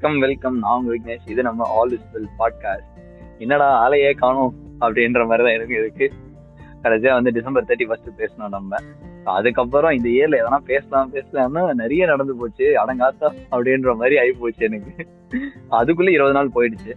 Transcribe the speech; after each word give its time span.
Welcome 0.00 0.26
welcome. 0.26 0.58
நான் 0.58 0.78
உங்க 0.78 0.90
விக்னேஷ். 0.94 1.30
இது 1.30 1.42
நம்ம 1.42 1.64
ஆல் 1.78 1.90
இஸ் 1.90 2.06
வெல் 2.12 2.28
பாட்காஸ்ட் 2.38 2.92
என்னடா 3.38 3.66
ஆளையே 3.80 4.14
காணும் 4.14 4.54
அப்படின்ற 4.80 5.26
மாதிரி 5.26 5.42
தான் 5.46 5.56
எனக்கு 5.56 5.74
இருக்கு. 5.80 6.06
கடைசியா 6.82 7.12
வந்து 7.12 7.30
டிசம்பர் 7.30 7.64
தேர்ட்டி 7.64 7.86
ஃபர்ஸ்ட் 7.86 8.08
பேசணும் 8.18 8.48
நம்ம. 8.48 8.76
அதுக்கப்புறம் 9.24 9.96
இந்த 9.96 10.08
இயர்ல 10.08 10.38
எதனா 10.40 10.56
பேசலாம் 10.70 11.12
பேசலாம்னு 11.12 11.74
நிறைய 11.74 12.06
நடந்து 12.06 12.36
போச்சு. 12.36 12.66
அடங்காத்தா 12.84 13.28
அப்படின்ற 13.50 13.96
மாதிரி 13.96 14.18
ஆகி 14.18 14.32
போச்சு 14.32 14.64
எனக்கு. 14.70 15.06
அதுக்குள்ள 15.70 16.10
இருபது 16.10 16.38
நாள் 16.38 16.54
போயிடுச்சு. 16.54 16.92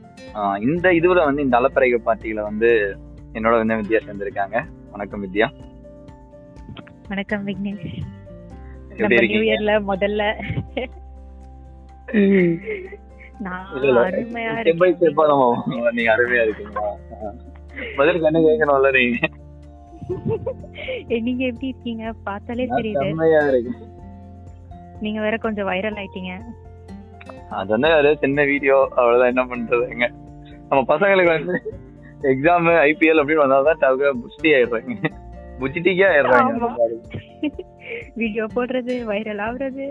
இந்த 0.61 0.89
இதுல 0.89 1.23
வந்து 1.23 1.43
இந்த 1.43 1.59
அலப்பறைக 1.59 1.99
பார்ட்டியில 2.05 2.41
வந்து 2.49 2.97
என்னோட 3.33 3.55
வந்து 3.65 3.81
வித்யா 3.81 4.01
சேர்ந்திருக்காங்க. 4.07 4.65
வணக்கம் 4.91 5.23
வித்யா. 5.25 5.51
வணக்கம் 7.07 7.47
விக்னேஷ். 7.47 8.01
முதல்ல. 9.93 10.33
நீங்க 15.93 16.15
அருமையா 16.15 16.43
இருக்கீங்களா 16.43 16.83
பதிலுக்கு 17.95 18.27
என்ன 18.27 18.39
கேட்கணும்ல 18.39 18.89
நீங்க? 18.91 19.27
நீங்க 21.07 21.45
எப்படி 21.45 21.67
இருக்கீங்க? 21.67 22.13
பார்த்தாலே 22.23 22.65
தெரியுது. 22.65 23.07
நீங்க 24.99 25.21
வேற 25.21 25.37
கொஞ்சம் 25.37 25.67
வைரல் 25.67 25.99
ஆயிட்டீங்க. 26.01 26.33
அது 27.49 27.71
ஒரு 27.97 28.17
சின்ன 28.19 28.43
வீடியோ 28.43 28.87
அவ்வளவுதான். 28.95 29.31
என்ன 29.33 29.43
பண்றதுங்க 29.45 30.07
நம்ம 30.69 30.97
பசங்களுக்கு 30.97 31.33
வந்து 31.37 31.55
எக்ஸாம் 32.21 32.67
ஐபிஎல் 32.89 33.21
அப்படின்னு 33.21 33.45
வந்தாதான் 33.45 33.81
டவுக 33.81 34.11
புஷ்டி 34.23 34.49
ஆயிடுறாங்க. 34.51 35.11
புச்சிட்டிக்கே 35.59 36.05
ஆயிடுறாங்க. 36.13 36.51
வீடியோ 38.15 38.45
போடுறது 38.55 38.93
வைரல் 39.11 39.41
ஆகுறது. 39.47 39.85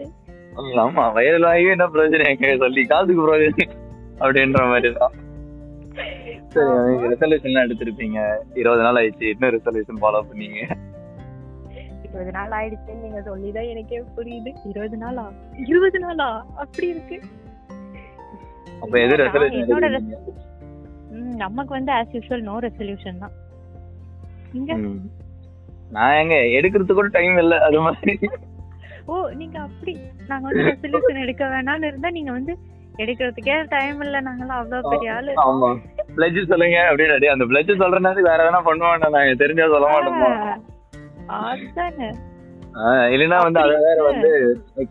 ஆமா 0.57 1.13
வயதில் 1.13 1.47
ஆகி 1.51 1.67
என்ன 1.67 1.87
பிரயோஜனம்? 1.87 2.31
எங்க 2.33 2.57
சொல்லி 2.57 2.83
காசுக்கு 2.85 3.27
பிரயோஜனம் 3.27 3.75
அப்படின்ற 4.19 4.63
மாதிரி 4.69 4.93
தான் 4.93 5.15
சரி 6.49 6.71
ரெசல்யூஷன் 7.03 7.63
எடுத்திருப்பீங்க. 7.67 8.19
இருபது 8.55 8.83
நாள் 8.83 8.99
ஆயிடுச்சு 9.01 9.27
இன்னும் 9.33 9.55
ரெசல்யூஷன் 9.57 10.01
ஃபாலோ 10.03 10.21
பண்ணீங்க? 10.31 10.61
இருபது 12.03 12.31
நாள் 12.31 12.51
ஆயிடுச்சுன்னு 12.51 13.03
நீங்க 13.03 13.23
சொல்லிதான் 13.23 13.69
எனக்கே 13.69 14.01
புரியுது. 14.17 14.51
இருபது 14.65 14.97
நாளா? 14.97 15.33
இருபது 15.67 15.99
நாளா? 15.99 16.47
அப்படி 16.55 16.89
இருக்கு. 16.89 17.21
அப்ப 18.81 19.01
எது 19.01 19.17
ரெசல்யூஷன் 19.17 20.11
நமக்கு 21.37 21.73
வந்து 21.75 21.93
ஆஸ் 21.93 22.13
யூஷுவல் 22.13 22.41
நோ 22.41 22.59
ரெசல்யூஷன் 22.59 23.19
தான். 23.19 23.33
இங்க. 24.53 24.75
நான் 25.91 26.15
எங்க 26.15 26.35
எடுக்கிறதுக்கு 26.35 26.93
கூட 26.93 27.09
டைம் 27.09 27.37
இல்ல 27.37 27.61
அது 27.61 27.81
மாதிரி. 27.81 28.31
ஓ 29.07 29.15
நீங்க 29.39 29.57
அப்படி 29.61 29.93
நாங்க 30.29 30.45
வந்து 30.49 30.65
ரெசல்யூஷன் 30.71 31.23
எடுக்க 31.23 31.45
வேணாம்னு 31.53 31.89
இருந்தா 31.89 32.11
நீங்க 32.11 32.33
வந்து 32.33 32.53
எடுக்கிறதுக்கே 32.99 33.55
டைம் 33.71 34.01
இல்ல. 34.05 34.17
நாங்களாம் 34.21 34.59
அவ்வளவு 34.59 34.91
பெரிய 34.93 35.11
ஆளு. 35.15 35.33
ஆமா 35.45 35.69
பிளட்ஜ் 36.17 36.51
சொல்லுங்க 36.51 36.79
அப்படின்னு 36.89 37.21
டேய், 37.23 37.35
அந்த 37.35 37.45
பிளட்ஜ் 37.51 37.81
சொல்றனால 37.83 38.25
வேற 38.27 38.39
எதனா 38.45 38.61
பண்ணுவாங்க 38.67 39.09
நாங்க 39.15 39.35
தெரிஞ்சா 39.43 39.67
சொல்ல 39.75 39.89
மாட்டோமா? 39.93 40.31
ஆஹ் 42.83 43.09
இல்லைன்னா 43.15 43.39
வந்து 43.45 43.61
அதை 43.63 43.75
வேற 43.87 43.99
வந்து 44.07 44.31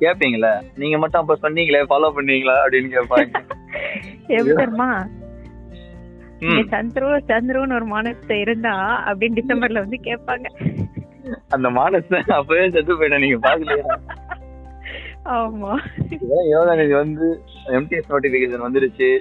கேப்பீங்களா? 0.02 0.52
நீங்க 0.78 0.98
மட்டும் 0.98 1.22
அப்ப 1.22 1.38
சொன்னீங்களே 1.44 1.82
ஃபாலோ 1.90 2.10
பண்ணீங்களா 2.18 2.56
அப்படின்னு 2.64 2.94
கேட்பாங்க 2.96 3.32
எப்படி 4.36 4.56
தெரியுமா. 4.56 4.90
இங்க 6.44 6.62
சந்துரு 6.72 7.08
சந்துருன்னு 7.30 7.78
ஒரு 7.80 7.88
மானத்தை 7.88 8.38
இருந்தா 8.44 8.74
அப்படின்னு 9.08 9.40
டிசம்பர்ல 9.40 9.84
வந்து 9.84 9.98
கேட்பாங்க 10.08 10.48
அந்த 11.50 11.70
மானஸ் 11.70 12.32
அப்பவே 12.32 12.70
செத்து 12.70 12.94
போயிட்டேன். 12.96 13.20
நீங்க 13.20 13.50
பாக்கலையா 13.50 14.00
ஆமா. 15.26 15.78
இருபதாம் 16.48 16.78
தேதி 16.78 16.94
வந்து 16.94 17.42
எம்டிஎஸ் 17.66 18.10
நோட்டிபிகேஷன் 18.10 18.66
வந்துருச்சு. 18.68 19.20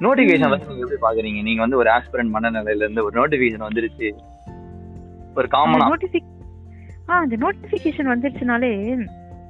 நோட்டிபிகேஷன் 0.00 0.48
வந்து 0.48 0.66
நீங்க 0.66 0.86
எப்படி 0.88 1.00
பாக்குறீங்க? 1.02 1.42
நீங்க 1.42 1.60
வந்து 1.60 1.76
ஒரு 1.76 1.90
ஆஸ்பிரண்ட் 1.90 2.34
மனநிலையில 2.34 2.76
இருந்து 2.76 3.04
ஒரு 3.04 3.26
நோட்டிபிகேஷன் 3.26 3.66
வந்துருச்சு. 3.66 4.12
ஒரு 5.34 5.48
காமனா 5.50 6.22
ஆ. 7.08 7.18
அந்த 7.18 7.36
நோட்டிபிகேஷன் 7.36 8.10
வந்துருச்சுனாலே 8.14 8.98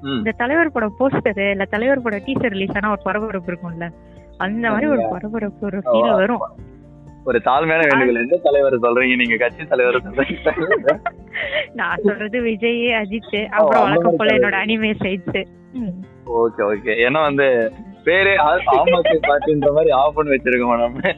இந்த 0.02 0.30
தலைவர் 0.30 0.72
படம் 0.72 0.94
போஸ்டர் 0.98 1.50
இல்ல 1.50 1.64
தலைவர் 1.64 2.02
படம் 2.02 2.18
டீசர் 2.18 2.48
ரிலீஸ் 2.48 2.74
ஆனா 2.74 2.90
ஒரு 2.90 3.00
பரபரப்பு 3.04 3.52
இருக்கும்ல. 3.52 3.90
அந்த 4.36 4.70
மாதிரி 4.70 4.86
ஒரு 4.86 5.08
பரபரப்பு 5.10 5.66
ஒரு 5.66 5.78
ஃபீல் 5.78 6.14
வரும். 6.14 6.40
ஒரு 7.26 7.40
தாழ்மையான 7.44 7.84
வேண்டுகோள். 7.88 8.22
எந்த 8.22 8.40
தலைவர் 8.42 8.78
சொல்றீங்க? 8.78 9.16
நீங்க 9.16 9.36
கட்சி 9.36 9.64
தலைவர் 9.64 10.02
நான் 11.74 12.00
சொல்றது 12.04 12.40
விஜய் 12.40 12.86
அஜித் 12.92 13.46
அப்புறம் 13.46 13.82
வழக்கம் 13.82 14.16
போல 14.16 14.34
என்னோட 14.36 14.56
அனிமே 14.62 14.92
சைட்ஸ் 14.98 15.40
ஓகே 16.36 16.62
ஓகே. 16.66 16.92
ஏன்னா 17.06 17.20
வந்து 17.22 17.46
பேரே 18.04 18.38
ஆ- 18.38 18.60
ஆம் 18.64 18.86
ஆத்மி 18.86 19.18
பார்ட்டின்ற 19.22 19.72
மாதிரி 19.72 19.90
ஆஃப் 19.90 20.14
பண்ணி 20.14 20.36
வச்சிருக்கோம் 20.36 20.78
நம்ம? 20.78 21.14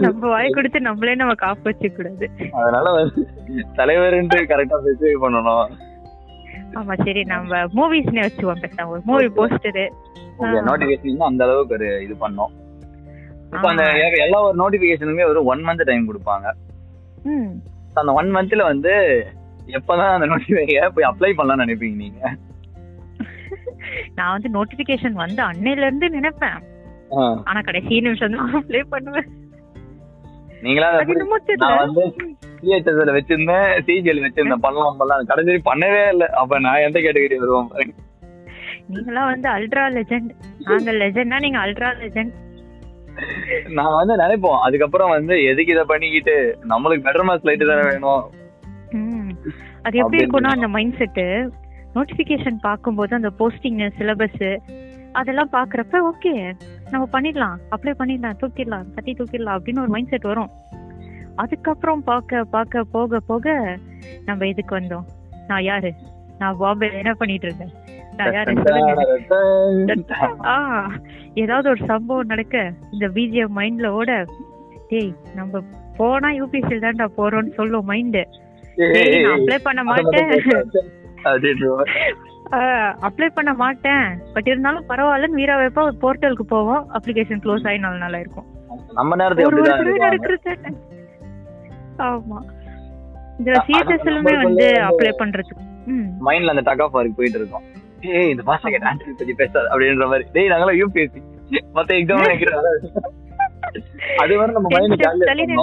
நம்ம 0.00 0.28
வாய் 0.28 0.50
கொடுத்து 0.50 0.80
நம்மளே 0.80 1.14
நம்ம 1.14 1.34
காப்பு 1.34 1.70
வச்சுக்க 1.70 1.96
கூடாது 1.96 2.30
அதனால 2.52 2.90
வந்து 2.90 3.28
தலைவர்ன்ட்டு 3.76 4.40
கரெக்டா 4.50 4.76
ஸ்பெசிஃபை 4.82 5.16
பண்ணணும். 5.20 5.68
ஆமா 6.72 7.04
சரி 7.04 7.22
நம்ம 7.24 7.64
மூவிஸ்னே 7.64 8.22
வச்சுவோம் 8.26 8.62
பேசாம. 8.62 8.88
ஒரு 8.88 9.00
மூவி 9.04 9.26
போஸ்டரு 9.26 9.86
நோட்டிபிகேஷன் 10.40 11.16
அந்த 11.18 11.44
அளவுக்கு 11.44 11.74
ஒரு 11.74 11.88
இது 12.04 12.14
பண்ணோம். 12.20 12.52
இப்போ 13.52 13.66
அந்த 13.70 13.84
எல்லா 14.24 14.38
ஒரு 14.46 14.56
நோட்டிபிகேஷனுமே 14.62 15.24
ஒரு 15.32 15.40
ஒன் 15.52 15.62
மந்த் 15.66 15.88
டைம் 15.90 16.08
கொடுப்பாங்க. 16.10 16.46
அந்த 18.00 18.12
ஒன் 18.20 18.30
மந்த்ல 18.34 18.64
வந்து 18.72 18.92
எப்பதான் 19.78 20.12
அந்த 20.16 20.26
நோட்டிஃபிகேஷன் 20.32 20.94
போய் 20.96 21.08
அப்ளை 21.10 21.30
பண்ணலாம்னு 21.38 21.64
நினைப்பீங்க 21.64 21.96
நீங்க? 22.04 22.20
நான் 24.18 24.34
வந்து 24.34 24.48
நோட்டிபிகேஷன் 24.56 25.16
வந்து 25.24 25.40
அன்னையில 25.50 25.86
இருந்து 25.88 26.08
நினைப்பேன். 26.16 26.58
ஆனா 27.48 27.60
கடைசி 27.68 28.00
நிமிஷம் 28.06 28.34
தான் 28.36 28.54
அப்ளை 28.58 28.82
பண்ணுவேன். 28.94 29.28
நீங்களா 30.64 30.88
நான் 31.62 31.80
வந்து 31.82 32.04
சிஹெச்எஸ்ல 32.60 33.12
வச்சிருந்தேன் 33.16 33.68
சிஜிஎல் 33.86 34.24
வச்சிருந்தேன் 34.24 34.64
பண்ணலாம் 34.66 34.98
பண்ணலாம். 35.00 35.30
கடைசி 35.32 35.60
பண்ணவே 35.70 36.02
இல்லை. 36.14 36.28
அப்ப 36.42 36.58
நான் 36.66 36.84
எந்த 36.88 36.98
கேட்டகரி 37.04 37.38
வருவோம் 37.44 37.70
நீங்களா 38.94 39.22
வந்து 39.32 39.48
அல்ட்ரா 39.54 39.86
லெஜெண்ட் 39.96 40.30
நாங்க 40.68 40.92
லெஜெண்ட்னா 41.02 41.40
நீங்க 41.44 41.58
அல்ட்ரா 41.64 41.90
லெஜெண்ட் 42.02 42.34
நான் 43.78 43.96
வந்து 43.98 44.14
நினைப்போம். 44.22 44.60
அதுக்கப்புறம் 44.66 45.10
வந்து 45.10 45.34
எதுக்கு 45.44 45.72
இதை 45.72 45.84
பண்ணிக்கிட்டு? 45.86 46.58
நம்மளுக்கு 46.68 47.06
பெட்டர் 47.06 47.26
மார்க்ஸ் 47.28 47.48
லைட் 47.48 47.70
தானே 47.70 47.84
வேணும். 47.88 48.24
அது 49.82 49.98
எப்படி 49.98 50.24
இருக்கும்னா 50.24 50.54
அந்த 50.56 50.68
மைண்ட் 50.68 50.94
செட்டு 50.94 51.26
நோட்டிபிகேஷன் 51.94 52.58
பார்க்கும்போது 52.60 53.12
அந்த 53.16 53.30
போஸ்டிங் 53.38 53.80
சிலபஸ் 53.98 54.58
அதெல்லாம் 55.12 55.52
பாக்குறப்ப 55.52 56.00
ஓகே 56.10 56.32
நம்ம 56.90 57.04
பண்ணிடலாம். 57.12 57.56
அப்ளை 57.70 57.92
பண்ணிடலாம் 58.00 58.38
தூக்கிடலாம் 58.40 58.88
தட்டி 58.94 59.12
தூக்கிடலாம் 59.12 59.58
அப்படின்னு 59.58 59.82
ஒரு 59.84 59.92
மைண்ட் 59.94 60.08
செட் 60.08 60.28
வரும். 60.30 60.50
அதுக்கப்புறம் 61.34 62.02
பார்க்க 62.02 62.44
பார்க்க 62.44 62.84
போக 62.96 63.20
போக 63.30 63.76
நம்ம 64.24 64.46
இதுக்கு 64.46 64.74
வந்தோம்? 64.78 65.06
நான் 65.46 65.62
யாரு? 65.62 65.90
நான் 66.38 66.56
பாம்பே 66.58 66.88
என்ன 66.92 67.12
பண்ணிட்டு 67.14 67.46
இருந்தேன் 67.46 67.74
ஏதாவது 71.34 71.68
ஒரு 71.68 71.80
சம்பவம் 71.86 72.26
நடக்க 72.26 72.72
இந்த 72.92 73.08
பிஜிஎம் 73.08 73.56
மைண்ட்ல 73.56 73.86
ஓட. 73.86 74.24
டேய் 74.88 75.14
நம்ம 75.34 75.60
போனா 75.96 76.28
யூபிஎஸ்சி 76.28 76.76
தான்டா 76.84 77.06
போறோம்னு 77.16 77.54
சொல்லும் 77.54 77.84
மைண்ட் 77.84 78.20
அப்ளை 78.76 79.58
பண்ண 79.62 79.82
மாட்டேன். 79.84 80.30
அப்ளை 83.08 83.28
பண்ண 83.34 83.54
மாட்டேன். 83.54 84.06
பட் 84.34 84.46
இருந்தாலும் 84.46 84.84
பரவாயில்லன்னு 84.88 85.38
வீரா 85.40 85.56
வைப்பா 85.58 85.82
ஒரு 85.82 85.96
போர்ட்டலுக்கு 86.02 86.40
போவோம். 86.40 86.84
அப்ளிகேஷன் 86.92 87.42
க்ளோஸ் 87.44 87.66
ஆகி 87.68 87.78
நாலு 87.78 87.98
நாளா 87.98 88.18
இருக்கும். 88.18 88.46
நம்ம 88.94 89.16
ஆமா. 91.98 92.38
அது 93.38 93.50
சிஎஸ்எஸ்லுமே 93.66 94.42
வந்து 94.42 94.66
அப்ளை 94.88 95.10
பண்றதுக்கு. 95.18 95.64
மைண்ட்ல 96.26 96.54
அந்த 96.54 96.62
டக் 96.70 96.82
ஆஃப் 96.82 96.96
வரைக்கும் 96.98 97.14
போயிட்டு 97.16 97.38
இருக்கோம். 97.38 97.62
ஏய் 98.00 98.30
இந்த 98.32 98.42
செகண்ட் 98.64 98.86
ஆன்சர் 98.90 99.18
பத்தி 99.20 99.34
பேசாது 99.40 99.68
அப்படின்ற 99.72 100.06
மாதிரி. 100.10 100.24
டேய் 100.34 100.50
நாங்களாம் 100.52 100.78
யூபிஎஸ்சி 100.80 101.20
மத்த 101.76 101.90
எக்ஸாம் 102.00 102.20
அது 104.22 104.32
வரை 104.38 104.52
நம்ம 104.56 104.68
மைண்ட் 104.74 105.02
ஜாலியா 105.02 105.62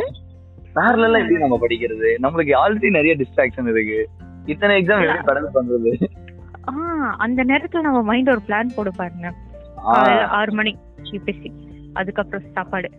பேரலாம் 0.77 1.19
எப்படி 1.21 1.43
நம்ம 1.43 1.57
படிக்கிறது? 1.61 2.09
நம்மளுக்கு 2.23 2.53
ஆல்ரெடி 2.61 2.89
நிறைய 2.95 3.13
டிஸ்ட்ராக்ஷன் 3.21 3.69
இருக்கு. 3.73 3.99
இத்தனை 4.53 4.73
எக்ஸாம் 4.81 5.03
எப்படி 5.03 5.23
கடந்து 5.29 5.51
பண்றது? 5.57 5.91
அந்த 7.25 7.39
நேரத்துல 7.51 7.83
நம்ம 7.87 7.99
மைண்ட் 8.09 8.31
ஒரு 8.33 8.41
பிளான் 8.47 8.75
போடு 8.75 8.91
பாருங்க. 8.99 9.27
ஆறு 10.39 10.51
மணி. 10.59 10.73
யூபிஎஸ்சி 11.11 11.51
அதுக்கப்புறம் 11.99 12.45
சாப்பாடு. 12.57 12.89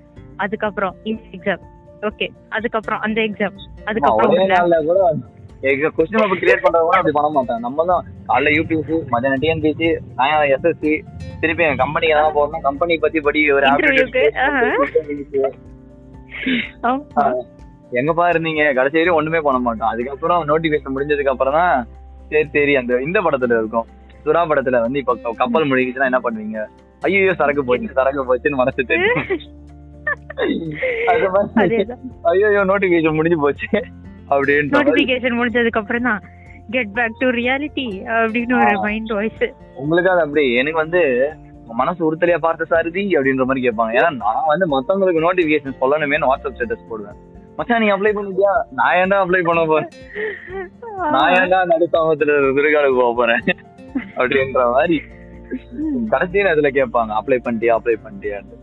அதுக்கப்புறம் 0.45 0.95
எக்ஸாம் 1.13 1.65
ஓகே 2.09 2.27
அதுக்கப்புறம் 2.57 3.01
அந்த 3.07 3.19
எக்ஸாம் 3.29 3.57
அதுக்கப்புறம் 3.91 4.31
கூட 4.91 4.99
கொஸ்டின் 5.97 6.21
பேப்பர் 6.21 6.43
கிரியேட் 6.43 6.65
பண்றவங்க 6.65 6.97
அப்படி 6.99 7.15
பண்ண 7.19 7.29
மாட்டாங்க. 7.37 7.63
நம்ம 7.67 7.85
தான் 7.91 8.05
காலைல 8.29 8.53
யூபிஎஸ்சி 8.57 8.97
மத்தியானம் 9.13 9.43
டிஎன்பிசி 9.43 9.89
நான் 10.19 10.49
எஸ்எஸ்சி 10.55 10.93
திருப்பி 11.43 11.67
என் 11.67 11.83
கம்பெனிக்கு 11.83 12.15
எதாவது 12.15 12.35
போறோம்னா 12.37 12.61
கம்பெனி 12.69 12.95
பத்தி 13.05 13.21
படி 13.27 13.41
ஒரு. 13.57 13.67
எங்கப்பா 17.99 18.25
இருந்தீங்க? 18.33 18.63
கடைசி 18.79 18.97
வரையும் 18.99 19.19
ஒண்ணுமே 19.19 19.41
பண்ண 19.47 19.59
மாட்டோம். 19.67 19.91
அதுக்கப்புறம் 19.93 20.41
நோட்டிபிகேஷன் 20.49 20.95
முடிஞ்சதுக்கு 20.95 21.33
அப்புறம் 21.35 21.57
தான் 21.59 21.75
சரி 22.31 22.49
சரி 22.55 22.73
அந்த 22.81 22.93
இந்த 23.07 23.19
படத்துல 23.27 23.59
இருக்கும். 23.61 23.87
சுறா 24.25 24.41
படத்துல 24.51 24.81
வந்து 24.85 25.01
இப்ப 25.03 25.35
கப்பல் 25.43 25.69
முழுகிச்சுன்னா 25.71 26.11
என்ன 26.11 26.21
பண்ணுவீங்க? 26.25 26.61
ஐயோ 27.07 27.35
சரக்கு 27.41 27.63
போச்சு 27.69 27.97
சரக்கு 27.99 28.27
போச்சுன்னு 28.29 28.61
மனசு 28.63 28.89
தெரியும். 28.93 29.21
ஐயோ 32.33 32.65
நோட்டிபிகேஷன் 32.73 33.19
முடிஞ்சு 33.19 33.39
போச்சு. 33.45 33.69
அப்படின்ற 34.35 34.75
மாதிரி 34.75 34.91
நோட்டிபிகேஷன் 34.91 35.39
முடிஞ்சதுக்கு 35.41 35.81
அப்புறம் 35.83 36.09
தான். 36.11 36.23
கெட் 36.75 36.93
பேக் 36.99 37.19
டு 37.23 37.27
ரியாலிட்டி 37.41 37.89
அப்படின்னு 38.19 38.55
ஒரு 38.61 38.77
மைண்ட் 38.87 39.13
வாய்ஸ் 39.17 39.45
உங்களுக்கு 39.83 40.11
அது 40.13 40.23
அப்படி 40.27 40.45
எனக்கு 40.61 40.83
வந்து 40.85 41.03
மனசு 41.81 42.01
உறுத்தலையா 42.07 42.39
பார்த்த 42.45 42.71
சாரதி 42.73 43.03
அப்படின்ற 43.17 43.45
மாதிரி 43.49 43.63
கேட்பாங்க. 43.67 43.93
ஏன்னா 43.99 44.11
நான் 44.23 44.51
வந்து 44.51 44.67
மத்தவங்களுக்கு 44.75 45.25
நோட்டிபிகேஷன் 45.25 45.81
சொல்லணுமேனு 45.81 46.29
வாட்ஸ்அப் 46.31 46.57
ஸ்டேட்டஸ் 46.57 46.89
போடுவேன். 46.91 47.17
மச்சான் 47.59 47.83
நீ 47.85 47.89
அப்ளை 47.95 48.13
பண்ணிட்டியா? 48.17 48.53
நான் 48.79 48.97
ஏன்டா 49.01 49.19
அப்ளை 49.25 49.41
பண்ண 49.49 49.63
போறேன்? 49.71 49.91
நான் 51.15 51.33
ஏன்டா 51.39 51.59
நடுத்தாமத்துல 51.73 52.35
விருகாடுக்கு 52.59 53.01
போக 53.03 53.13
போறேன்? 53.21 53.43
அப்படின்ற 54.19 54.63
மாதிரி. 54.77 54.99
கடைசியில 56.13 56.53
அதுல 56.55 56.71
கேட்பாங்க 56.79 57.13
அப்ளை 57.21 57.39
பண்ணிட்டியா 57.47 57.75
அப்ளை 57.79 57.97
பண்ணிட்டியான்னு 58.05 58.55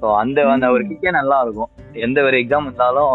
ஸோ 0.00 0.06
அந்த 0.22 0.38
அந்த 0.54 0.66
ஒரு 0.76 0.84
கிக்கே 0.88 1.10
நல்லா 1.18 1.36
இருக்கும் 1.44 1.70
எந்த 2.06 2.18
ஒரு 2.28 2.36
எக்ஸாம் 2.42 2.66
இருந்தாலும் 2.68 3.12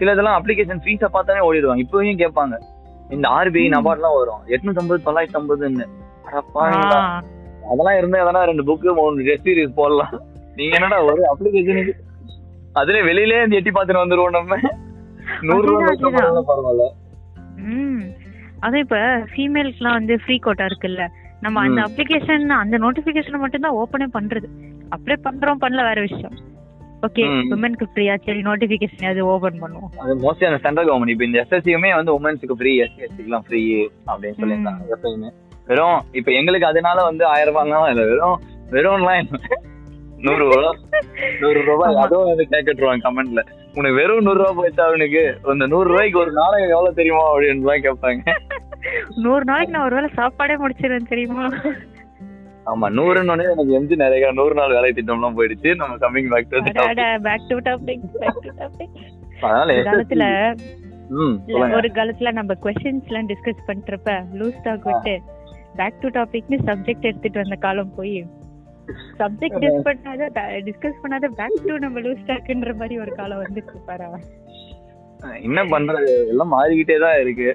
சில 0.00 0.12
இதெல்லாம் 0.14 0.38
அப்ளிகேஷன் 0.38 0.82
ஃபீஸை 0.84 1.08
பார்த்தாலே 1.14 1.44
ஓடிடுவாங்க. 1.46 1.84
இப்பவும் 1.84 2.22
கேட்பாங்க. 2.24 2.56
இந்த 3.10 3.28
ஆர்பிஐ 3.28 3.68
ம். 3.68 3.72
நபார்ட்லாம் 3.72 4.16
வரும். 4.16 4.42
எட்நூத்தி 4.46 4.78
ஐம்பது 4.78 5.02
தொள்ளாயிரத்தி 5.06 5.36
ஐம்பதுன்னு. 5.38 5.84
அதெல்லாம் 7.70 7.98
இருந்தா 7.98 8.28
எதனா 8.28 8.44
ரெண்டு 8.44 8.62
புக்கு 8.62 8.94
மூணு 8.94 9.22
டெஸ்ட் 9.22 9.48
சீரிஸ் 9.48 9.74
போடலாம். 9.74 10.20
நீங்க 10.56 10.74
என்னடா 10.74 11.02
ஒரு 11.02 11.36
அப்ளிகேஷனுக்கு 11.36 11.92
அதுல 12.72 13.02
வெளியிலே 13.02 13.36
இருந்து 13.36 13.56
எட்டி 13.56 13.70
பார்த்துட்டு 13.70 14.02
வந்துருவோம் 14.04 14.30
நம்ம. 14.30 14.56
நூறு 15.40 15.94
பரவாயில்ல. 15.94 16.86
அதுவும் 18.60 18.80
இப்ப 18.80 18.96
ஃபீமேல்ஸ்லாம் 19.36 19.92
வந்து 19.92 20.18
ஃப்ரீ 20.24 20.36
கோட்டா 20.36 20.64
இருக்குல்ல. 20.64 21.06
நம்ம 21.40 21.60
அந்த. 21.60 21.82
அப்ளிகேஷன் 21.82 22.46
அந்த 22.46 22.78
நோட்டிபிகேஷன் 22.78 23.38
மட்டும் 23.38 23.60
தான் 23.60 23.74
ஓபனே 23.74 24.06
பண்றது. 24.14 24.44
அப்ளை 24.96 25.16
பண்றோம் 25.24 25.60
பண்ணல 25.60 25.82
வேற 25.82 26.00
விஷயம். 26.00 26.32
ஓகே 27.02 27.24
ம். 27.28 27.48
விமனுக்கு 27.50 27.86
ஃப்ரீயா 27.94 28.14
சரி 28.24 28.40
நோட்டிபிகேஷன் 28.40 29.10
அது 29.10 29.26
ஓபன் 29.26 29.62
பண்ணுவோம். 29.62 29.92
அது 29.96 30.14
மோஸ்ட்லி 30.14 30.44
அந்த 30.44 30.58
சென்ட்ரல் 30.58 30.88
கவர்மெண்ட் 30.88 31.08
இப்போ 31.08 31.24
இந்த 31.24 31.46
எஸ்எஸ்சியுமே 31.48 31.94
வந்து 31.94 32.12
உமன்ஸுக்கு 32.20 32.56
ஃப்ரீ 32.56 32.80
எஸ்சி 32.80 33.04
எஸ்சிக்குலாம் 33.06 33.44
ஃப்ரீ 33.48 33.60
அப்படின்னு 34.06 34.38
சொல்லியிருந்தாங்க 34.40 34.96
எப்பயுமே. 34.96 35.30
வெறும் 35.66 36.00
இப்போ 36.12 36.32
எங்களுக்கு 36.32 36.66
அதனால 36.66 37.02
வந்து 37.02 37.24
ஆயிரம் 37.26 37.54
ரூபாய்லாம் 37.54 37.88
இல்லை. 37.88 38.04
வெறும் 38.04 38.40
வெறும்லாம். 38.70 39.30
நூறு 40.16 40.44
ரூபா. 40.44 40.70
நூறு 41.40 41.62
ரூபாய். 41.62 41.94
அதுவும் 41.94 42.26
வந்து 42.26 42.46
கேட்டுருவாங்க 42.50 43.04
கமெண்ட்ல 43.06 43.42
உனக்கு 43.74 43.96
வெறும் 43.96 44.24
நூறு 44.24 44.38
ரூபாய் 44.38 44.54
போயிட்டா 44.54 44.84
அவனுக்கு? 44.84 45.38
அந்த 45.42 45.66
நூறு 45.66 45.88
ரூபாய்க்கு 45.88 46.18
ஒரு 46.18 46.32
நாளைக்கு 46.32 46.70
எவ்வளவு 46.70 46.94
தெரியுமா? 46.94 47.34
அப்படின்னு 47.34 47.84
கேட்பாங்க. 47.86 48.34
நூறு 49.16 49.44
நாளைக்கு 49.44 49.72
நான் 49.72 49.84
ஒருவேளை 49.84 50.10
சாப்பாடே 50.14 50.56
முடிச்சிருவேன் 50.56 51.08
தெரியுமா? 51.08 51.46
ஆமா 52.68 52.86
நூறுன்னு 52.96 53.44
எனக்கு 53.46 53.76
எம்ஜி 53.78 53.96
நிறைய 53.96 54.30
நூறு 54.32 54.54
நாள் 54.54 54.74
வேலை 54.76 54.90
திட்டம்லாம் 54.92 55.36
போயிடுச்சு. 55.38 55.70
நம்ம 55.74 55.96
coming 55.96 56.30
back 56.32 56.50
to 56.50 56.60
back 57.26 57.46
to 57.50 57.58
topic 57.68 58.04
back 58.16 58.40
to 58.44 58.52
topic 58.60 58.96
அதனால 59.42 59.74
காலத்துல 59.88 60.24
ஒரு 61.78 61.88
காலத்துல 61.98 62.32
நம்ம 62.32 62.54
கொஸ்டின்ஸ் 62.64 63.08
எல்லாம் 63.10 63.28
டிஸ்கஸ் 63.28 63.62
பண்றப்ப 63.68 64.16
லூஸ் 64.40 64.58
டாக் 64.64 64.88
விட்டு 64.88 65.14
பேக் 65.76 66.00
டு 66.02 66.08
டாபிக்னு 66.08 66.58
சப்ஜெக்ட் 66.68 67.08
எடுத்துட்டு 67.10 67.42
வந்த 67.42 67.58
காலம் 67.66 67.94
போய் 67.94 68.18
சப்ஜெக்ட் 69.20 69.60
டிஸ்கஸ் 69.64 69.86
பண்ணாத 69.88 70.28
டிஸ்கஸ் 70.68 71.00
பண்ணாத 71.04 71.28
பேக் 71.40 71.58
டு 71.68 71.76
நம்ம 71.78 72.00
லூஸ் 72.00 72.26
டாக்ன்ற 72.30 72.74
மாதிரி 72.74 72.98
ஒரு 72.98 73.14
காலம் 73.20 73.42
வந்துச்சு 73.44 73.80
பாரு. 73.88 74.06
என்ன 75.46 75.60
பண்றது? 75.72 76.10
எல்லாம் 76.32 76.52
மாறிக்கிட்டே 76.54 76.96
தான் 77.04 77.20
இருக்கு. 77.22 77.48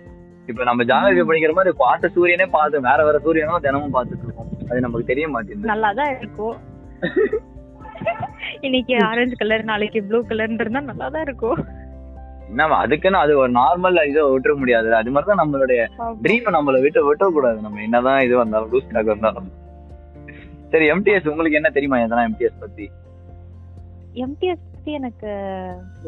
இப்ப 0.50 0.64
நம்ம 0.64 0.84
ஜாகிரபி 0.84 1.24
படிக்கிற 1.28 1.54
மாதிரி 1.54 1.74
பார்த்த 1.78 2.10
சூரியனே 2.16 2.48
பார்த்து 2.56 2.86
வேற 2.88 3.00
வேற 3.06 3.18
சூரியனும் 3.26 3.64
தினமும் 3.66 3.94
பார்த்துட்டு 3.96 4.26
இருக்கோம் 4.28 4.50
அது 4.70 4.84
நமக்கு 4.86 5.10
தெரிய 5.12 5.28
மாட்டேங்குது. 5.28 5.72
நல்லா 5.74 5.90
தான் 6.00 6.12
இருக்கும். 6.20 6.58
இன்னைக்கு 8.68 8.94
ஆரஞ்சு 9.08 9.36
கலர் 9.36 9.70
நாளைக்கு 9.72 10.00
ப்ளூ 10.04 10.20
கலர்னு 10.30 10.64
இருந்தா 10.64 10.82
நல்லா 10.92 11.08
தான் 11.10 11.26
இருக்கும். 11.28 11.60
என்ன 12.50 12.78
அதுக்குன்னு 12.84 13.18
அது 13.18 13.34
ஒரு 13.38 13.52
நார்மல் 13.52 14.08
இதை 14.10 14.24
விட்டுற 14.34 14.54
முடியாது 14.62 14.90
அது 14.96 15.12
மாதிரி 15.12 15.30
தான் 15.30 15.42
நம்மளுடைய 15.42 15.82
ட்ரீம் 16.24 16.50
நம்மள 16.58 16.82
விட்டு 16.82 17.02
விட்டக்கூடாது. 17.10 17.60
நம்ம 17.62 17.82
என்னதான் 17.82 18.24
இது 18.26 18.36
வந்தாலும் 18.38 18.72
லூஸ் 18.74 18.92
டாக் 18.96 19.14
வந்தாலும் 19.14 19.50
சரி 20.74 20.86
எம்டிஎஸ் 20.92 21.30
உங்களுக்கு 21.32 21.60
என்ன 21.60 21.70
தெரியுமா? 21.70 21.98
எதனா 22.06 22.28
எம்டிஎஸ் 22.30 22.62
பத்தி? 22.62 22.86
எம்டிஎஸ் 24.26 24.64
பத்தி 24.74 24.92
எனக்கு 25.00 25.32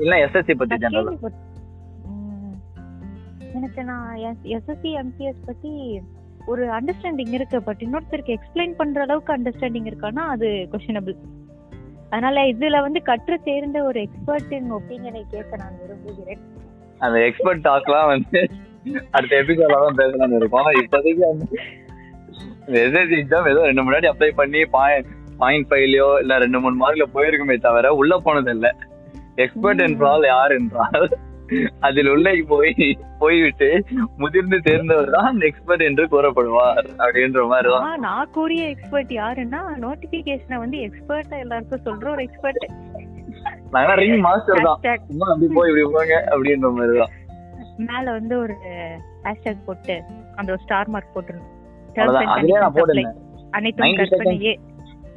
இல்ல 0.04 0.16
எஸ்எஸ்சி 0.26 0.56
பத்தி 0.62 0.78
ஜெனரல். 0.78 1.20
எனக்கு 3.58 3.82
நான் 3.84 4.08
எஸ்எஸ்சி 4.56 4.92
எம்டிஎஸ் 5.02 5.42
பத்தி 5.46 5.72
ஒரு 6.46 6.64
அண்டர்ஸ்டாண்டிங் 6.78 7.34
இருக்கு 7.38 7.58
பட் 7.64 7.82
இன்னொருத்தருக்கு 7.86 8.36
எக்ஸ்பிளைன் 8.38 8.76
பண்ற 8.78 9.02
அளவுக்கு 9.02 9.32
அண்டர்ஸ்டாண்டிங் 9.36 9.90
இருக்கானா 9.92 10.24
அது 10.34 10.50
கொஸ்டினபிள் 10.74 11.16
அதனால 12.10 12.44
இதுல 12.52 12.80
வந்து 12.82 13.00
கற்று 13.02 13.36
தேர்ந்த 13.44 13.78
ஒரு 13.84 14.00
எக்ஸ்பர்ட்டின் 14.06 14.70
ஒப்பீனியனை 14.78 15.24
கேட்க 15.32 15.58
நான் 15.58 15.80
விரும்புகிறேன். 15.82 16.42
அந்த 17.02 17.18
எக்ஸ்பர்ட் 17.28 17.66
டாக்லாம் 17.68 18.10
வந்து 18.14 18.40
அடுத்த 19.12 19.34
எபிசோட்ல 19.42 19.80
தான் 19.86 20.00
பேசலாம்னு 20.02 20.40
இருக்கோம். 20.42 20.70
இப்போதைக்கு 20.82 21.24
வந்து 21.32 21.58
எஸ்எஸ்சி 22.84 23.16
எக்ஸாம் 23.22 23.50
ஏதோ 23.52 23.64
ரெண்டு 23.70 23.86
முன்னாடி 23.86 24.08
அப்ளை 24.12 24.30
பண்ணி 24.42 24.62
பாயிண்ட் 24.76 25.10
பாயிண்ட் 25.38 25.68
ஃபைவ்லயோ 25.72 26.10
இல்ல 26.24 26.38
ரெண்டு 26.38 26.60
மூணு 26.60 26.76
மார்க்ல 26.84 27.06
போயிருக்குமே 27.16 27.58
தவிர 27.68 27.94
உள்ள 28.02 28.18
போனது 28.28 28.52
இல்ல 28.52 28.68
எக்ஸ்பர்ட். 29.46 29.84
என்றால் 29.88 30.26
யார் 30.34 30.54
என்றால் 30.60 31.08
அதில் 31.88 32.10
உள்ளே 32.14 32.34
போய் 32.52 32.74
போய்விட்டு 33.22 33.70
முதிர்ந்து 34.24 34.58
தேர்ந்தவர் 34.68 35.12
தான் 35.18 35.42
எக்ஸ்பர்ட் 35.50 35.84
என்று 35.90 36.06
கூறப்படுவார் 36.14 36.88
அப்படின்ற 37.04 37.44
மாதிரி 37.52 37.70
தான். 37.76 37.88
நான் 38.08 38.32
கூறிய 38.38 38.64
எக்ஸ்பர்ட் 38.74 39.14
யாருன்னா 39.22 39.62
நோட்டிபிகேஷனை 39.86 40.60
வந்து 40.64 40.80
எக்ஸ்பர்ட்டா 40.88 41.38
எல்லாருக்கும் 41.46 41.86
சொல்ற 41.90 42.10
ஒரு 42.16 42.24
எக்ஸ்பர்ட் 42.28 42.62
நாங்க 43.76 43.94
ரிங் 44.02 44.24
மாஸ்டர் 44.28 44.66
தான். 44.68 44.80
சும்மா 45.10 45.28
அப்படி 45.34 45.50
போய் 45.58 45.70
இப்படி 45.72 45.86
போங்க 45.96 46.16
அப்படின்ற 46.34 46.70
மாதிரி 46.78 46.96
தான். 47.02 47.14
மேல 47.90 48.06
வந்து 48.18 48.36
ஒரு 48.44 48.56
ஹேஷ்டேக் 49.26 49.66
போட்டு 49.68 49.96
அந்த 50.40 50.50
ஒரு 50.56 50.62
ஸ்டார் 50.66 50.92
மார்க் 50.94 51.18
அவ்வளவுதான். 51.18 52.32
அதுலயே 52.36 52.62
நான் 52.64 52.76
போட்டிருந்தேன். 52.78 53.20
அனைத்தும் 53.58 53.86
90 53.86 54.08
கற்பனையே. 54.12 54.54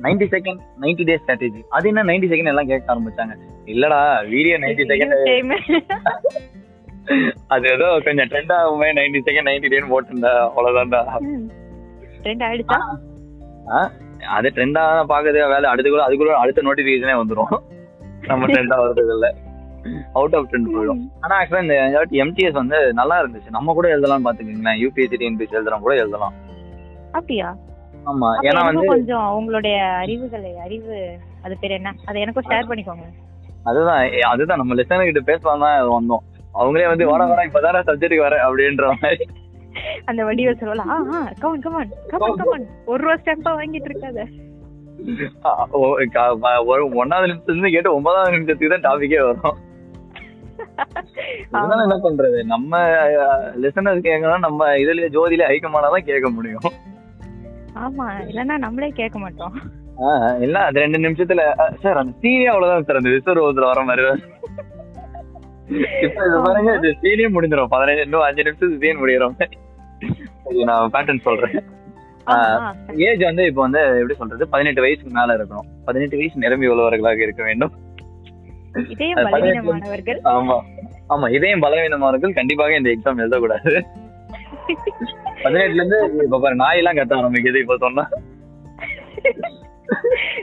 Ninety 0.04 0.26
second 0.34 0.60
ninety 0.82 1.04
days 1.08 1.22
strategy 1.24 1.62
அது 1.76 1.88
என்ன 1.90 2.04
நைன்டி 2.10 2.28
செகண்ட் 2.32 2.50
எல்லாம் 2.52 2.70
கேட்க 2.72 2.86
ஆரம்பிச்சாங்க. 2.94 3.34
இல்லடா 3.74 4.00
வீடியோ 4.34 4.56
நைன்டி 4.64 4.84
செகண்ட். 4.90 5.14
அது 7.54 7.66
ஏதோ 7.74 7.88
கொஞ்சம் 8.06 8.28
ட்ரெண்ட் 8.32 8.52
ஆகுமே 8.58 8.88
நைன்டி 8.98 9.20
செகண்ட் 9.28 9.48
நைன்டி 9.50 9.68
டேன்னு 9.72 9.92
போட்டிருந்தா 9.94 10.32
அவ்வளவுதான்டா. 10.48 11.00
Trend 12.22 12.40
ஆயிடுச்சா? 12.46 12.78
அது 14.36 14.48
ட்ரெண்டா 14.54 14.82
பாக்குறது 15.12 15.38
வேலை 15.54 15.66
அடுத்துக்குள்ள 15.72 16.06
அதுக்குள்ள 16.08 16.40
அடுத்த 16.42 16.62
நோட்டிபிகேஷனே 16.68 17.14
வந்துரும். 17.20 17.52
நம்ம 18.30 18.46
ட்ரெண்டா 18.52 18.76
வர்றது 18.82 19.12
இல்ல 19.16 19.26
அவுட் 20.18 20.34
ஆஃப் 20.36 20.48
ட்ரெண்ட் 20.50 20.72
போயிடும். 20.74 21.02
ஆனா 21.24 21.34
ஆக்சுவலா 21.40 21.62
இந்த 21.66 21.76
எம்டிஎஸ் 22.24 22.60
வந்து 22.60 22.78
நல்லா 23.00 23.16
இருந்துச்சு. 23.22 23.50
நம்ம 23.56 23.74
கூட 23.78 23.88
எழுதலாம் 23.94 24.26
பாத்துக்கீங்களேன். 24.26 24.80
யூபிஎஸ்சி 24.84 25.20
டிஎன்பிஎஸ்சி 25.20 25.56
எழுதுறோம் 25.58 25.84
கூட 25.86 25.94
எழுதலாம். 26.02 26.34
அப்படியா? 27.18 27.48
ஆமா 28.10 28.28
ஏன்னா 28.48 28.60
வந்து 28.68 28.86
கொஞ்சம் 28.92 29.26
உங்களுடைய 29.38 29.76
அறிவுகளை 30.02 30.52
அறிவு 30.66 30.96
அது 31.44 31.54
பேர் 31.60 31.76
என்ன? 31.78 31.90
அதை 32.08 32.18
எனக்கும் 32.24 32.48
ஷேர் 32.50 32.68
பண்ணிக்கோங்க. 32.70 33.06
அதுதான் 33.68 34.00
அதுதான் 34.32 34.60
நம்ம 34.60 34.76
லெசன் 34.78 35.08
கிட்ட 35.08 35.22
பேசலாம் 35.30 35.64
தான் 35.64 35.92
வந்தோம். 35.98 36.24
அவங்களே 36.60 36.88
வந்து 36.90 37.10
வர 37.10 37.22
வர 37.32 37.40
இப்பதானே 37.48 37.80
சப்ஜெக்ட்டுக்கு 37.88 38.26
வர 38.26 38.36
அப்படின்ற 38.46 38.86
மாதிரி. 38.94 39.26
அந்த 40.10 40.20
வடிவ 40.28 40.52
சொல்லல 40.60 40.84
ஆ 40.92 40.96
ஆ 41.16 41.18
come on 41.42 41.62
come on 41.64 41.90
come on 42.12 42.38
come on 42.40 42.64
ஒரு 42.90 43.00
ரூபா 43.04 43.16
ஸ்டாம்பா 43.20 43.50
வாங்கிட்டு 43.58 43.90
இருக்காத. 43.90 44.20
ஒரு 46.72 46.84
ஒன்னாவது 47.00 47.28
நிமிஷத்துல 47.30 47.54
இருந்து 47.54 47.74
கேட்டு 47.74 47.96
ஒன்பதாவது 47.96 48.34
நிமிஷத்துக்கு 48.36 48.74
தான் 48.74 48.86
டாபிக்கே 48.88 49.20
வரும். 49.28 49.58
இதனால 51.52 51.84
என்ன 51.86 51.96
பண்றது? 52.06 52.38
நம்ம 52.52 52.72
லிசனர்ஸ் 53.64 54.06
கேட்கணும் 54.06 54.46
நம்ம 54.46 54.70
இதுல 54.82 55.08
ஜோதியில 55.16 55.48
ஐக்கமானாதான் 55.54 56.08
கேட்க 56.10 56.28
முடியும். 56.30 56.66
ஆமா 57.86 58.06
இல்லன்னா 58.30 58.54
நம்மளே 58.64 58.88
கேட்க 59.00 59.16
மாட்டோம். 59.24 59.54
இல்ல 60.44 60.56
அது 60.68 60.82
ரெண்டு 60.84 60.98
நிமிஷத்துல 61.04 61.42
சார் 61.82 62.00
அந்த 62.02 62.12
சீனே 62.22 62.46
அவ்வளவுதான் 62.52 62.86
சார் 62.88 63.00
அந்த 63.00 63.10
விஸ்வரூபத்துல 63.14 63.70
வர 63.70 63.82
மாதிரி. 63.88 64.04
இப்ப 66.06 66.18
இது 66.28 66.36
பாருங்க 66.46 66.70
இது 66.78 66.90
சீனே 67.02 67.26
முடிஞ்சிடும் 67.34 67.72
பதினஞ்சு 67.74 68.04
இன்னும் 68.06 68.26
அஞ்சு 68.26 68.46
நிமிஷத்துக்கு 68.46 68.84
சீன் 68.84 69.02
சரி 70.44 70.64
நான் 70.70 70.92
பேட்டர்ன் 70.94 71.26
சொல்றேன். 71.26 71.56
ஏஜ் 73.08 73.22
வந்து 73.28 73.42
இப்போ 73.50 73.60
வந்து 73.66 73.80
எப்படி 74.00 74.16
சொல்றது? 74.20 74.44
பதினெட்டு 74.54 74.84
வயசுக்கு 74.84 75.12
மேல 75.18 75.36
இருக்கணும். 75.38 75.68
பதினெட்டு 75.86 76.18
வயசு 76.20 76.42
நிரம்பி 76.44 76.70
உள்ளவர்களாக 76.72 77.24
இருக்க 77.26 77.42
வேண்டும். 77.48 77.74
ஆமா 80.34 80.56
ஆமா 81.14 81.26
இதயம் 81.36 81.64
பலவீனமானவர்கள் 81.64 82.38
கண்டிப்பாக 82.38 82.78
இந்த 82.80 82.90
எக்ஸாம் 82.94 83.22
எழுதக்கூடாது. 83.24 83.72
பதினெட்டுல 85.44 85.82
இருந்து 85.82 86.24
இப்ப 86.24 86.40
பாரு 86.40 86.54
நாய் 86.54 86.76
எல்லாம் 86.76 86.96
கத்த 86.96 87.18
ஆரம்பிக்குது 87.20 87.60
இப்ப 87.60 87.76
சொன்னா. 87.76 88.04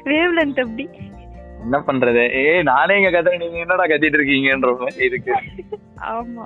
வேவ் 0.04 0.36
லென்த் 0.38 0.62
அப்படி. 0.66 0.86
என்ன 1.60 1.78
பண்றது? 1.88 2.24
ஏய் 2.42 2.64
நானே 2.64 2.96
இங்க 3.00 3.12
கத்துறேன். 3.16 3.44
நீங்க 3.44 3.58
என்னடா 3.58 3.84
கத்திட்டு 3.84 4.18
இருக்கீங்கன்ற 4.20 4.72
இருக்கு. 5.08 5.34
ஆமா. 6.14 6.46